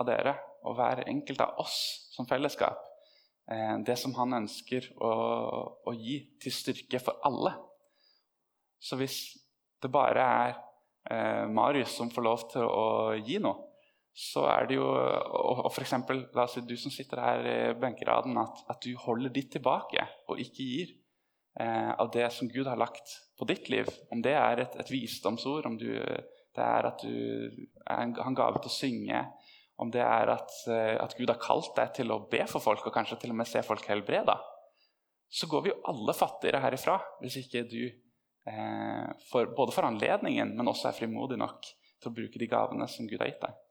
av 0.00 0.08
dere 0.08 0.34
og 0.64 0.78
hver 0.78 1.04
enkelt 1.06 1.42
av 1.44 1.60
oss 1.62 1.76
som 2.14 2.26
fellesskap 2.26 2.80
eh, 3.50 3.76
det 3.86 3.96
som 4.00 4.14
han 4.18 4.40
ønsker 4.40 4.88
å, 4.96 5.12
å, 5.84 5.94
gi 5.94 6.18
til 6.40 6.54
styrke 6.54 7.00
for 7.02 7.20
alle. 7.28 7.52
Så 8.80 8.98
hvis 9.00 9.18
det 9.84 9.92
bare 9.92 10.24
er 10.24 10.56
eh, 11.12 11.44
Marius 11.52 11.94
som 11.98 12.10
får 12.12 12.26
lov 12.26 12.48
til 12.52 12.64
å 12.64 13.14
gi 13.20 13.38
noe, 13.44 13.70
så 14.14 14.44
er 14.46 14.68
det 14.70 14.76
jo 14.78 14.86
og, 14.86 15.64
og 15.66 15.78
eksempel, 15.82 16.28
La 16.36 16.44
oss 16.46 16.54
si 16.54 16.62
du 16.62 16.76
som 16.78 16.92
sitter 16.94 17.18
her 17.18 17.48
i 17.50 17.56
benkeraden, 17.78 18.36
at, 18.38 18.62
at 18.70 18.84
du 18.86 18.94
holder 19.02 19.32
ditt 19.34 19.50
tilbake 19.56 20.06
og 20.30 20.38
ikke 20.40 20.68
gir 20.68 20.92
av 21.54 22.08
det 22.10 22.26
som 22.34 22.48
Gud 22.50 22.66
har 22.66 22.78
lagt 22.80 23.12
på 23.38 23.46
ditt 23.46 23.68
liv. 23.70 23.86
Om 24.10 24.22
det 24.24 24.32
er 24.34 24.62
et, 24.64 24.72
et 24.82 24.88
visdomsord, 24.90 25.68
om 25.68 25.76
du, 25.78 25.86
det 25.94 26.64
er 26.64 26.88
at 26.88 27.04
du 27.04 27.68
har 27.86 28.02
en 28.02 28.36
gave 28.38 28.58
til 28.58 28.72
å 28.72 28.74
synge, 28.74 29.20
om 29.76 29.90
det 29.90 30.02
er 30.02 30.30
at, 30.34 30.52
eh, 30.70 30.94
at, 31.02 31.16
Gud 31.18 31.30
har 31.30 31.40
kalt 31.42 31.74
deg 31.76 31.94
til 31.96 32.12
å 32.14 32.22
be 32.30 32.44
for 32.50 32.62
folk 32.62 32.86
og 32.86 32.94
kanskje 32.94 33.18
til 33.24 33.34
og 33.34 33.40
med 33.40 33.50
se 33.50 33.62
folk 33.66 33.86
helbreda, 33.90 34.36
så 35.34 35.48
går 35.50 35.64
vi 35.64 35.72
jo 35.72 35.80
alle 35.90 36.14
fattigere 36.14 36.62
herifra 36.62 36.98
hvis 37.22 37.40
ikke 37.42 37.64
du 37.66 37.82
eh, 37.82 39.08
for, 39.30 39.50
både 39.56 39.74
får 39.74 39.88
anledningen, 39.90 40.54
men 40.54 40.70
også 40.70 40.90
er 40.90 40.98
frimodig 41.00 41.40
nok 41.40 41.66
til 41.66 42.10
å 42.10 42.14
bruke 42.14 42.38
de 42.38 42.50
gavene 42.50 42.86
som 42.90 43.08
Gud 43.10 43.18
har 43.18 43.32
gitt 43.32 43.42
deg. 43.42 43.62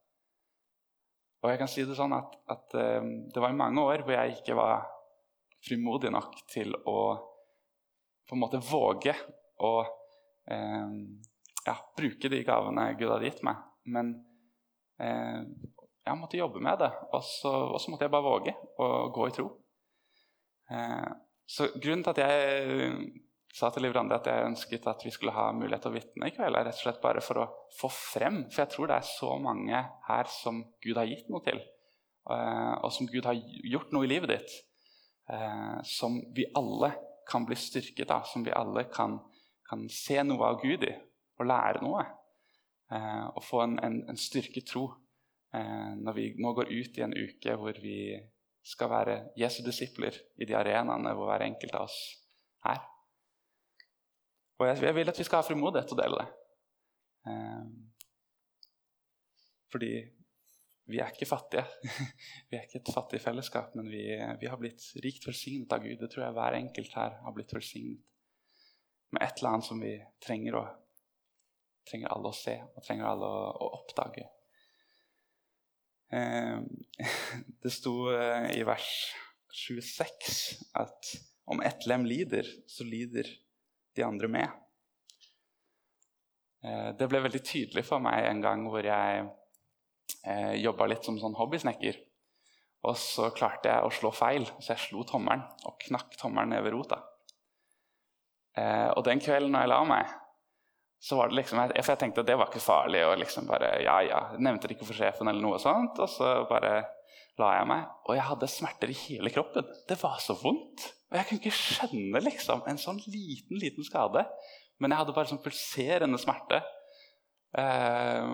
Og 1.44 1.52
jeg 1.52 1.60
kan 1.60 1.72
si 1.72 1.84
det 1.88 1.96
sånn 1.98 2.16
at, 2.16 2.36
at 2.52 2.76
um, 3.04 3.08
det 3.28 3.42
var 3.44 3.52
i 3.52 3.58
mange 3.60 3.84
år 3.84 4.06
hvor 4.06 4.16
jeg 4.16 4.38
ikke 4.38 4.56
var 4.56 4.86
frimodig 5.64 6.12
nok 6.12 6.38
til 6.52 6.72
å 6.88 7.00
på 8.34 8.38
en 8.38 8.42
måte 8.42 8.62
våge 8.66 9.14
å 9.62 9.74
eh, 10.50 10.94
ja, 11.66 11.76
bruke 11.98 12.32
de 12.34 12.40
gavene 12.44 12.88
Gud 12.98 13.12
hadde 13.12 13.30
gitt 13.30 13.44
meg. 13.46 13.60
Men 13.94 14.16
eh, 14.98 15.44
jeg 16.04 16.20
måtte 16.20 16.40
jobbe 16.40 16.64
med 16.64 16.82
det, 16.82 16.90
og 17.14 17.22
så, 17.28 17.52
og 17.76 17.78
så, 17.80 17.92
måtte 17.92 18.08
jeg 18.08 18.14
bare 18.16 18.26
våge 18.26 18.56
å 18.82 18.88
gå 19.14 19.28
i 19.30 19.36
tro. 19.36 19.46
Eh, 20.74 21.12
så 21.46 21.70
grunnen 21.76 22.02
til 22.08 22.16
at 22.16 22.24
jeg 22.24 22.98
sa 23.54 23.70
til 23.70 23.86
Liv 23.86 23.94
Rande 23.94 24.18
at 24.18 24.28
jeg 24.28 24.48
ønsket 24.48 24.90
at 24.90 25.06
vi 25.06 25.14
skulle 25.14 25.36
ha 25.36 25.52
mulighet 25.54 25.86
til 25.86 25.94
å 25.94 25.98
vitne 26.00 26.30
i 26.32 26.34
kveld, 26.34 26.58
er 26.58 26.66
rett 26.66 26.80
og 26.80 26.88
slett 26.88 27.02
bare 27.04 27.22
for 27.22 27.44
å 27.44 27.48
få 27.78 27.92
frem. 27.94 28.44
For 28.50 28.64
jeg 28.64 28.74
tror 28.74 28.90
det 28.90 28.98
er 28.98 29.10
så 29.12 29.38
mange 29.42 29.86
her 30.10 30.34
som 30.42 30.64
Gud 30.82 30.98
har 30.98 31.10
gitt 31.12 31.30
noe 31.30 31.46
til, 31.46 31.62
eh, 32.34 32.74
og 32.82 32.90
som 32.96 33.14
Gud 33.14 33.30
har 33.30 33.38
gjort 33.70 33.94
noe 33.94 34.08
i 34.08 34.14
livet 34.16 34.34
ditt, 34.34 34.56
eh, 35.30 35.78
som 35.86 36.18
vi 36.34 36.50
alle 36.58 36.96
kan 37.30 37.46
bli 37.48 37.58
styrket 37.60 38.12
av, 38.12 38.28
som 38.30 38.44
vi 38.46 38.54
alle 38.56 38.86
kan, 38.92 39.18
kan 39.70 39.88
se 39.90 40.20
noe 40.24 40.52
av 40.52 40.62
Gud 40.64 40.86
i 40.88 40.94
og 41.40 41.48
lære 41.50 41.82
noe. 41.84 42.04
Eh, 42.94 43.26
og 43.34 43.42
få 43.44 43.64
en, 43.64 43.80
en, 43.84 44.02
en 44.12 44.20
styrket 44.20 44.70
tro 44.74 44.90
når 45.54 46.16
vi 46.18 46.24
nå 46.42 46.50
går 46.58 46.72
ut 46.72 46.96
i 46.98 47.04
en 47.06 47.12
uke 47.14 47.54
hvor 47.62 47.78
vi 47.78 48.16
skal 48.66 48.90
være 48.90 49.18
Jesu 49.38 49.60
disipler 49.62 50.16
i 50.42 50.48
de 50.50 50.56
arenaene 50.58 51.12
hvor 51.14 51.30
hver 51.30 51.46
enkelt 51.46 51.76
av 51.78 51.86
oss 51.86 52.00
er. 52.66 52.80
Og 54.60 54.68
jeg, 54.70 54.80
jeg 54.88 54.96
vil 54.96 55.12
at 55.12 55.20
vi 55.20 55.26
skal 55.28 55.42
ha 55.42 55.48
frimodighet 55.48 55.90
til 55.92 55.98
å 55.98 56.02
dele 56.02 56.22
det. 56.22 56.28
Eh, 57.30 57.64
fordi 59.74 59.92
vi 60.92 61.00
er 61.00 61.14
ikke 61.14 61.28
fattige. 61.30 61.64
vi 62.50 62.58
er 62.58 62.66
ikke 62.66 62.82
et 62.82 62.94
fattig 62.94 63.22
fellesskap, 63.24 63.76
men 63.80 63.88
vi, 63.92 64.04
vi, 64.42 64.50
har 64.52 64.60
blitt 64.60 64.90
rikt 65.04 65.28
velsignet 65.28 65.76
av 65.76 65.84
Gud. 65.86 66.00
Det 66.02 66.10
tror 66.12 66.26
jeg 66.28 66.38
hver 66.38 66.60
enkelt 66.60 66.98
her 66.98 67.20
har 67.24 67.36
blitt 67.36 67.54
velsignet 67.56 68.04
med 69.14 69.22
et 69.22 69.38
eller 69.38 69.52
annet 69.54 69.68
som 69.68 69.82
vi 69.82 69.94
trenger, 70.26 70.56
å, 70.58 70.64
trenger 71.90 72.14
alle 72.16 72.32
å 72.32 72.38
se 72.38 72.56
og 72.66 72.82
trenger 72.86 73.12
alle 73.12 73.30
å, 73.30 73.44
å 73.54 73.68
oppdage. 73.78 74.26
Eh, 76.14 76.58
det 77.64 77.74
sto 77.74 77.94
eh, 78.14 78.50
i 78.58 78.66
vers 78.68 78.90
26 79.54 80.34
at 80.82 81.14
om 81.46 81.62
ett 81.62 81.86
lem 81.86 82.08
lider, 82.10 82.48
så 82.68 82.86
lider 82.88 83.30
de 83.94 84.04
andre 84.04 84.30
med. 84.32 84.50
Eh, 86.64 86.90
det 86.98 87.10
ble 87.12 87.22
veldig 87.28 87.44
tydelig 87.46 87.86
for 87.86 88.02
meg 88.04 88.26
en 88.32 88.42
gang 88.44 88.66
hvor 88.72 88.86
jeg 88.88 89.28
eh, 90.26 90.56
jobba 90.64 90.88
litt 90.90 91.06
som 91.06 91.20
sånn 91.22 91.38
hobbysnekker. 91.38 92.00
Og 92.84 92.98
så 93.00 93.30
klarte 93.36 93.72
jeg 93.72 93.86
å 93.86 93.94
slå 93.96 94.12
feil, 94.16 94.48
så 94.60 94.74
jeg 94.74 94.90
slo 94.90 95.06
tommelen 95.08 95.46
og 95.68 95.78
knakk 95.86 96.18
tommelen 96.20 96.52
ned 96.52 96.66
ved 96.66 96.76
rota. 96.76 97.00
Eh, 98.60 98.90
og 98.92 99.06
den 99.08 99.24
kvelden 99.24 99.54
når 99.56 99.66
jeg 99.66 99.72
la 99.72 99.80
meg, 99.88 100.18
så 101.04 101.18
var 101.20 101.32
det 101.32 101.42
liksom, 101.42 101.60
for 101.60 101.92
jeg 101.92 102.00
tenkte 102.00 102.24
at 102.24 102.28
det 102.30 102.36
var 102.40 102.52
ikke 102.52 102.64
farlig. 102.64 103.02
og 103.08 103.18
liksom 103.20 103.48
bare, 103.48 103.74
ja, 103.84 103.98
ja, 104.08 104.20
jeg 104.34 104.44
Nevnte 104.44 104.70
det 104.70 104.78
ikke 104.78 104.88
for 104.88 105.00
sjefen, 105.00 105.28
eller 105.28 105.44
noe 105.44 105.60
sånt, 105.60 106.00
og 106.00 106.12
så 106.12 106.36
bare 106.48 106.78
la 107.42 107.50
jeg 107.58 107.70
meg. 107.72 107.90
Og 108.08 108.16
jeg 108.16 108.28
hadde 108.30 108.52
smerter 108.52 108.94
i 108.94 109.00
hele 109.00 109.32
kroppen. 109.34 109.68
Det 109.90 109.98
var 110.00 110.22
så 110.24 110.36
vondt. 110.40 110.86
Og 111.12 111.18
jeg 111.20 111.28
kunne 111.30 111.42
ikke 111.42 111.58
skjønne 111.58 112.22
liksom, 112.24 112.64
en 112.70 112.80
sånn 112.80 113.02
liten 113.04 113.60
liten 113.60 113.88
skade. 113.88 114.24
Men 114.80 114.94
jeg 114.94 115.04
hadde 115.04 115.16
bare 115.18 115.32
sånn 115.32 115.44
pulserende 115.44 116.20
smerte. 116.22 116.62
Eh, 117.60 118.32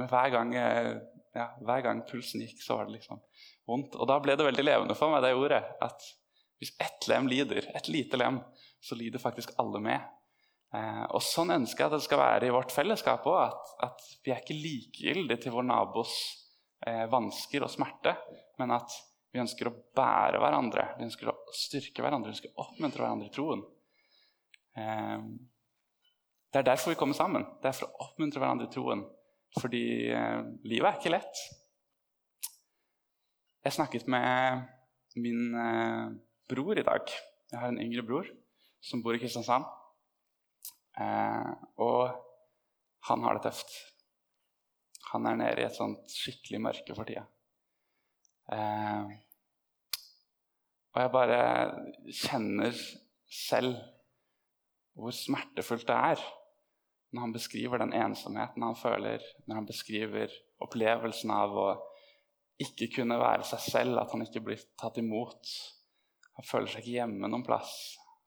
hver, 0.00 0.32
gang, 0.34 0.56
ja, 1.36 1.50
hver, 1.60 1.82
gang, 1.84 2.02
pulsen 2.08 2.42
gikk, 2.44 2.60
så 2.64 2.78
var 2.78 2.88
det 2.88 2.96
liksom 2.98 3.20
vondt. 3.68 3.96
Og 3.98 4.08
da 4.08 4.18
ble 4.22 4.36
det 4.38 4.46
veldig 4.46 4.64
levende 4.64 4.96
for 4.98 5.12
meg, 5.12 5.24
det 5.24 5.34
ordet. 5.36 5.62
At 5.84 6.04
hvis 6.60 6.72
ett 6.82 7.08
lem 7.10 7.28
lider, 7.28 7.68
et 7.76 7.90
lite 7.92 8.18
lem, 8.20 8.40
så 8.80 8.96
lider 8.98 9.22
faktisk 9.22 9.52
alle 9.60 9.82
med. 9.82 10.06
Eh, 10.74 11.04
og 11.14 11.22
sånn 11.24 11.54
ønsker 11.54 11.84
jeg 11.84 11.90
at 11.90 11.96
det 11.98 12.06
skal 12.06 12.20
være 12.22 12.48
i 12.48 12.54
vårt 12.54 12.74
fellesskap 12.74 13.26
òg. 13.28 13.40
At, 13.44 13.74
at, 13.88 14.06
vi 14.24 14.32
er 14.32 14.42
ikke 14.42 14.56
likegyldige 14.56 15.44
til 15.44 15.54
vår 15.56 15.68
nabos 15.68 16.14
eh, 16.86 17.04
vansker 17.12 17.66
og 17.66 17.72
smerte, 17.72 18.16
men 18.60 18.74
at 18.76 18.96
vi 19.32 19.42
ønsker 19.42 19.68
å 19.68 19.74
bære 19.96 20.40
hverandre, 20.40 20.88
vi 20.96 21.06
ønsker 21.08 21.28
å 21.28 21.36
styrke 21.54 22.04
hverandre, 22.04 22.30
vi 22.30 22.38
ønsker 22.38 22.54
å 22.54 22.64
oppmuntre 22.64 23.04
hverandre 23.04 23.28
i 23.28 23.34
troen. 23.34 23.66
Eh, 24.80 25.28
det 26.52 26.62
er 26.62 26.70
derfor 26.70 26.94
vi 26.94 26.98
kommer 26.98 27.18
sammen. 27.18 27.44
Det 27.60 27.68
er 27.68 27.76
for 27.76 27.90
å 27.90 28.06
oppmuntre 28.08 28.40
hverandre 28.40 28.68
i 28.68 28.72
troen. 28.72 29.04
Fordi 29.60 30.10
eh, 30.12 30.42
livet 30.68 30.88
er 30.88 30.98
ikke 30.98 31.14
lett. 31.14 31.42
Jeg 33.64 33.74
snakket 33.74 34.06
med 34.12 34.66
min 35.16 35.56
eh, 35.56 36.12
bror 36.50 36.78
i 36.78 36.86
dag. 36.86 37.16
Jeg 37.50 37.60
har 37.62 37.72
en 37.72 37.82
yngre 37.82 38.04
bror 38.06 38.28
som 38.84 39.02
bor 39.02 39.16
i 39.16 39.20
Kristiansand. 39.22 39.64
og 41.76 42.14
han 43.08 43.22
har 43.22 43.36
det 43.36 43.42
tøft. 43.46 43.74
Han 45.12 45.26
er 45.26 45.38
nede 45.38 45.62
i 45.62 45.66
et 45.66 45.76
sånt 45.76 46.10
skikkelig 46.10 46.60
mørke 46.62 46.96
for 46.96 47.06
tida. 47.06 47.26
Eh, 48.52 49.12
og 50.94 51.02
jeg 51.02 51.12
bare 51.14 51.40
kjenner 52.14 52.78
selv 53.26 53.76
hvor 54.96 55.12
smertefullt 55.12 55.86
det 55.88 55.96
er 56.12 56.22
når 57.14 57.22
han 57.22 57.34
beskriver 57.34 57.80
den 57.80 57.94
ensomheten 57.96 58.64
han 58.66 58.78
føler, 58.78 59.22
når 59.46 59.60
han 59.60 59.68
beskriver 59.68 60.32
opplevelsen 60.62 61.30
av 61.32 61.54
å 61.56 61.68
ikke 62.62 62.88
kunne 62.98 63.18
være 63.20 63.44
seg 63.46 63.62
selv, 63.62 64.00
at 64.00 64.12
han 64.14 64.24
ikke 64.24 64.42
blir 64.44 64.62
tatt 64.80 64.98
imot. 65.00 65.52
Han 66.38 66.48
føler 66.48 66.72
seg 66.72 66.82
ikke 66.82 66.96
hjemme 66.98 67.28
noen 67.30 67.44
plass. 67.46 67.72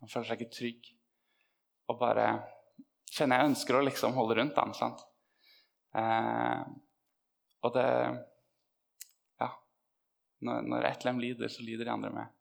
Han 0.02 0.12
føler 0.12 0.30
seg 0.30 0.42
ikke 0.42 0.56
trygg. 0.56 0.90
Og 1.90 1.98
bare 2.02 2.28
kjenner 3.10 3.42
jeg 3.42 3.52
ønsker 3.52 3.78
å 3.78 3.86
liksom 3.86 4.14
holde 4.18 4.38
rundt 4.40 4.60
han, 4.62 4.76
sant? 4.78 5.06
Eh, 5.98 6.66
og 7.66 7.74
det 7.76 7.88
Ja. 9.42 9.50
Når, 10.46 10.62
når 10.72 10.90
ett 10.92 11.06
lem 11.06 11.20
lider, 11.20 11.50
så 11.50 11.66
lider 11.66 11.90
de 11.90 11.96
andre 11.96 12.14
med. 12.14 12.36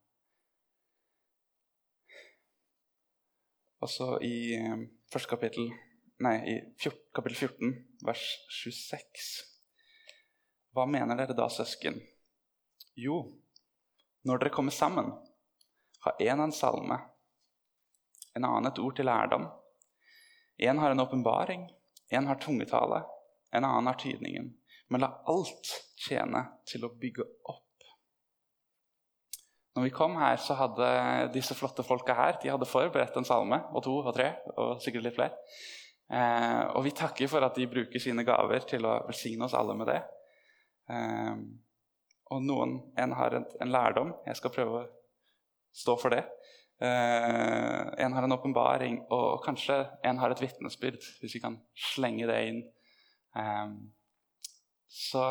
Og 3.81 3.91
så 3.91 4.17
i 4.27 4.55
eh, 4.59 4.87
første 5.13 5.31
kapittel, 5.31 5.73
nei, 6.25 6.37
i 6.51 6.55
kapittel 7.15 7.37
14, 7.37 7.75
vers 8.07 8.25
26. 8.63 9.29
Hva 10.75 10.87
mener 10.91 11.19
dere 11.19 11.37
da, 11.37 11.49
søsken? 11.51 11.99
Jo, 12.99 13.21
når 14.27 14.43
dere 14.43 14.55
kommer 14.55 14.75
sammen, 14.75 15.13
ha 16.05 16.15
én 16.23 16.43
en 16.43 16.55
salme, 16.55 16.99
en 18.35 18.47
annen 18.47 18.71
et 18.71 18.83
ord 18.83 18.99
til 18.99 19.09
lærdom. 19.09 19.49
En 20.59 20.83
har 20.83 20.95
en 20.95 21.05
åpenbaring, 21.05 21.69
en 22.11 22.27
har 22.27 22.43
tungetale, 22.43 23.05
en 23.55 23.65
annen 23.65 23.91
har 23.91 23.99
tydningen. 23.99 24.53
Men 24.89 25.05
la 25.05 25.13
alt 25.31 25.73
tjene 26.01 26.45
til 26.67 26.87
å 26.87 26.95
bygge 26.99 27.27
opp 27.47 27.69
når 29.79 29.85
vi 29.87 29.95
kom 29.95 30.17
her, 30.19 30.35
så 30.43 30.57
hadde 30.59 30.87
disse 31.31 31.55
flotte 31.55 31.85
folka 31.87 32.17
her 32.19 32.41
de 32.43 32.51
hadde 32.51 32.67
forberedt 32.67 33.15
en 33.21 33.27
salme 33.27 33.61
og 33.71 33.85
to 33.87 33.93
og 34.01 34.09
tre 34.17 34.33
og 34.59 34.81
sikkert 34.83 35.05
litt 35.07 35.15
flere. 35.15 35.37
Eh, 36.09 36.63
og 36.73 36.85
vi 36.87 36.95
takker 36.97 37.29
for 37.29 37.45
at 37.45 37.59
de 37.59 37.67
bruker 37.69 38.01
sine 38.01 38.25
gaver 38.25 38.65
til 38.69 38.87
å 38.89 39.01
velsigne 39.09 39.45
oss 39.45 39.57
alle 39.59 39.77
med 39.77 39.91
det. 39.91 39.99
Eh, 40.93 41.35
og 42.33 42.45
noen 42.45 42.79
en 43.01 43.15
har 43.17 43.37
en, 43.39 43.45
en, 43.61 43.73
lærdom. 43.73 44.15
Jeg 44.29 44.41
skal 44.41 44.55
prøve 44.55 44.81
å 44.81 44.89
stå 45.77 45.97
for 46.01 46.17
det. 46.17 46.25
Eh, 46.81 47.85
en 48.05 48.17
har 48.17 48.25
en 48.25 48.37
åpenbaring, 48.37 49.03
og 49.15 49.43
kanskje 49.45 49.83
en 50.07 50.21
har 50.23 50.33
et 50.33 50.43
vitnesbyrd, 50.43 51.01
hvis 51.21 51.37
vi 51.37 51.43
kan 51.45 51.61
slenge 51.93 52.29
det 52.31 52.41
inn. 52.51 52.65
Eh, 53.37 53.77
så 54.89 55.29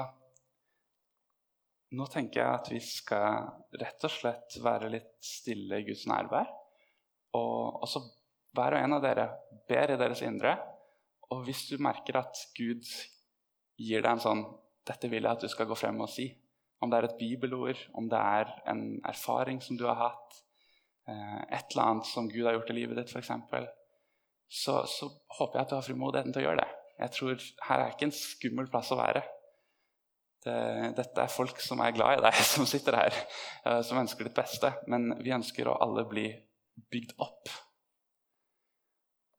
nå 1.98 2.06
tenker 2.12 2.42
jeg 2.42 2.60
at 2.60 2.70
vi 2.72 2.80
skal 2.84 3.48
rett 3.80 4.04
og 4.04 4.12
slett 4.12 4.58
være 4.64 4.92
litt 4.92 5.14
stille 5.24 5.80
i 5.80 5.86
Guds 5.88 6.06
nærvær. 6.10 6.50
Og 7.38 7.84
også 7.86 8.02
hver 8.58 8.76
og 8.76 8.82
en 8.82 8.98
av 8.98 9.06
dere 9.06 9.28
ber 9.70 9.94
i 9.94 10.00
deres 10.00 10.24
indre. 10.26 10.56
Og 11.32 11.44
hvis 11.46 11.66
du 11.70 11.78
merker 11.84 12.20
at 12.22 12.40
Gud 12.58 12.86
gir 13.78 14.02
deg 14.02 14.12
en 14.12 14.24
sånn 14.24 14.48
'Dette 14.88 15.10
vil 15.12 15.26
jeg 15.26 15.36
at 15.36 15.42
du 15.44 15.50
skal 15.52 15.68
gå 15.68 15.76
frem 15.76 15.98
og 16.00 16.08
si', 16.08 16.30
om 16.80 16.90
det 16.90 16.98
er 16.98 17.08
et 17.10 17.18
bibelord, 17.20 17.80
om 17.94 18.06
det 18.08 18.20
er 18.20 18.52
en 18.72 19.02
erfaring 19.06 19.60
som 19.62 19.76
du 19.78 19.84
har 19.84 19.98
hatt, 20.00 20.38
eh, 21.10 21.42
et 21.58 21.74
eller 21.74 21.84
annet 21.84 22.08
som 22.08 22.30
Gud 22.30 22.46
har 22.46 22.56
gjort 22.56 22.70
i 22.72 22.78
livet 22.78 22.96
ditt, 22.96 23.12
f.eks., 23.12 23.32
så, 24.48 24.86
så 24.88 25.10
håper 25.40 25.60
jeg 25.60 25.66
at 25.66 25.70
du 25.70 25.76
har 25.76 25.88
frimodigheten 25.90 26.32
til 26.32 26.46
å 26.46 26.46
gjøre 26.46 26.62
det. 26.62 26.70
Jeg 27.02 27.14
tror 27.18 27.48
Her 27.68 27.82
er 27.82 27.92
ikke 27.92 28.08
en 28.08 28.16
skummel 28.16 28.70
plass 28.72 28.94
å 28.96 29.00
være. 29.02 29.24
Det, 30.46 30.58
dette 30.96 31.24
er 31.24 31.34
folk 31.34 31.60
som 31.60 31.82
er 31.84 31.96
glad 31.98 32.22
i 32.22 32.26
deg, 32.30 32.42
som 32.54 32.70
sitter 32.70 32.96
her, 33.02 33.22
eh, 33.66 33.82
som 33.84 34.00
ønsker 34.00 34.30
ditt 34.30 34.38
beste. 34.38 34.72
Men 34.88 35.18
vi 35.20 35.36
ønsker 35.36 35.68
å 35.68 35.80
alle 35.84 36.08
bli 36.08 36.30
bygd 36.94 37.18
opp. 37.20 37.52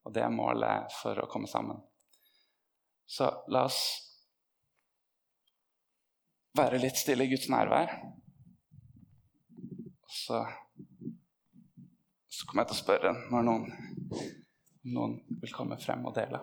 Og 0.06 0.14
det 0.14 0.22
er 0.24 0.32
målet 0.32 0.92
for 1.00 1.18
å 1.20 1.28
komme 1.30 1.50
sammen. 1.50 1.80
Så 3.08 3.28
la 3.48 3.64
oss 3.68 3.80
være 6.58 6.80
litt 6.82 6.98
stille 7.00 7.24
i 7.24 7.32
Guds 7.32 7.48
nærvær. 7.52 7.92
Så, 10.08 10.42
så 12.28 12.48
kommer 12.48 12.64
jeg 12.64 12.72
til 12.72 12.78
å 12.78 12.82
spørre 12.82 13.14
når 13.32 13.48
noen, 13.48 13.66
noen 14.88 15.18
vil 15.40 15.54
komme 15.54 15.80
frem 15.80 16.04
og 16.08 16.16
dele. 16.16 16.42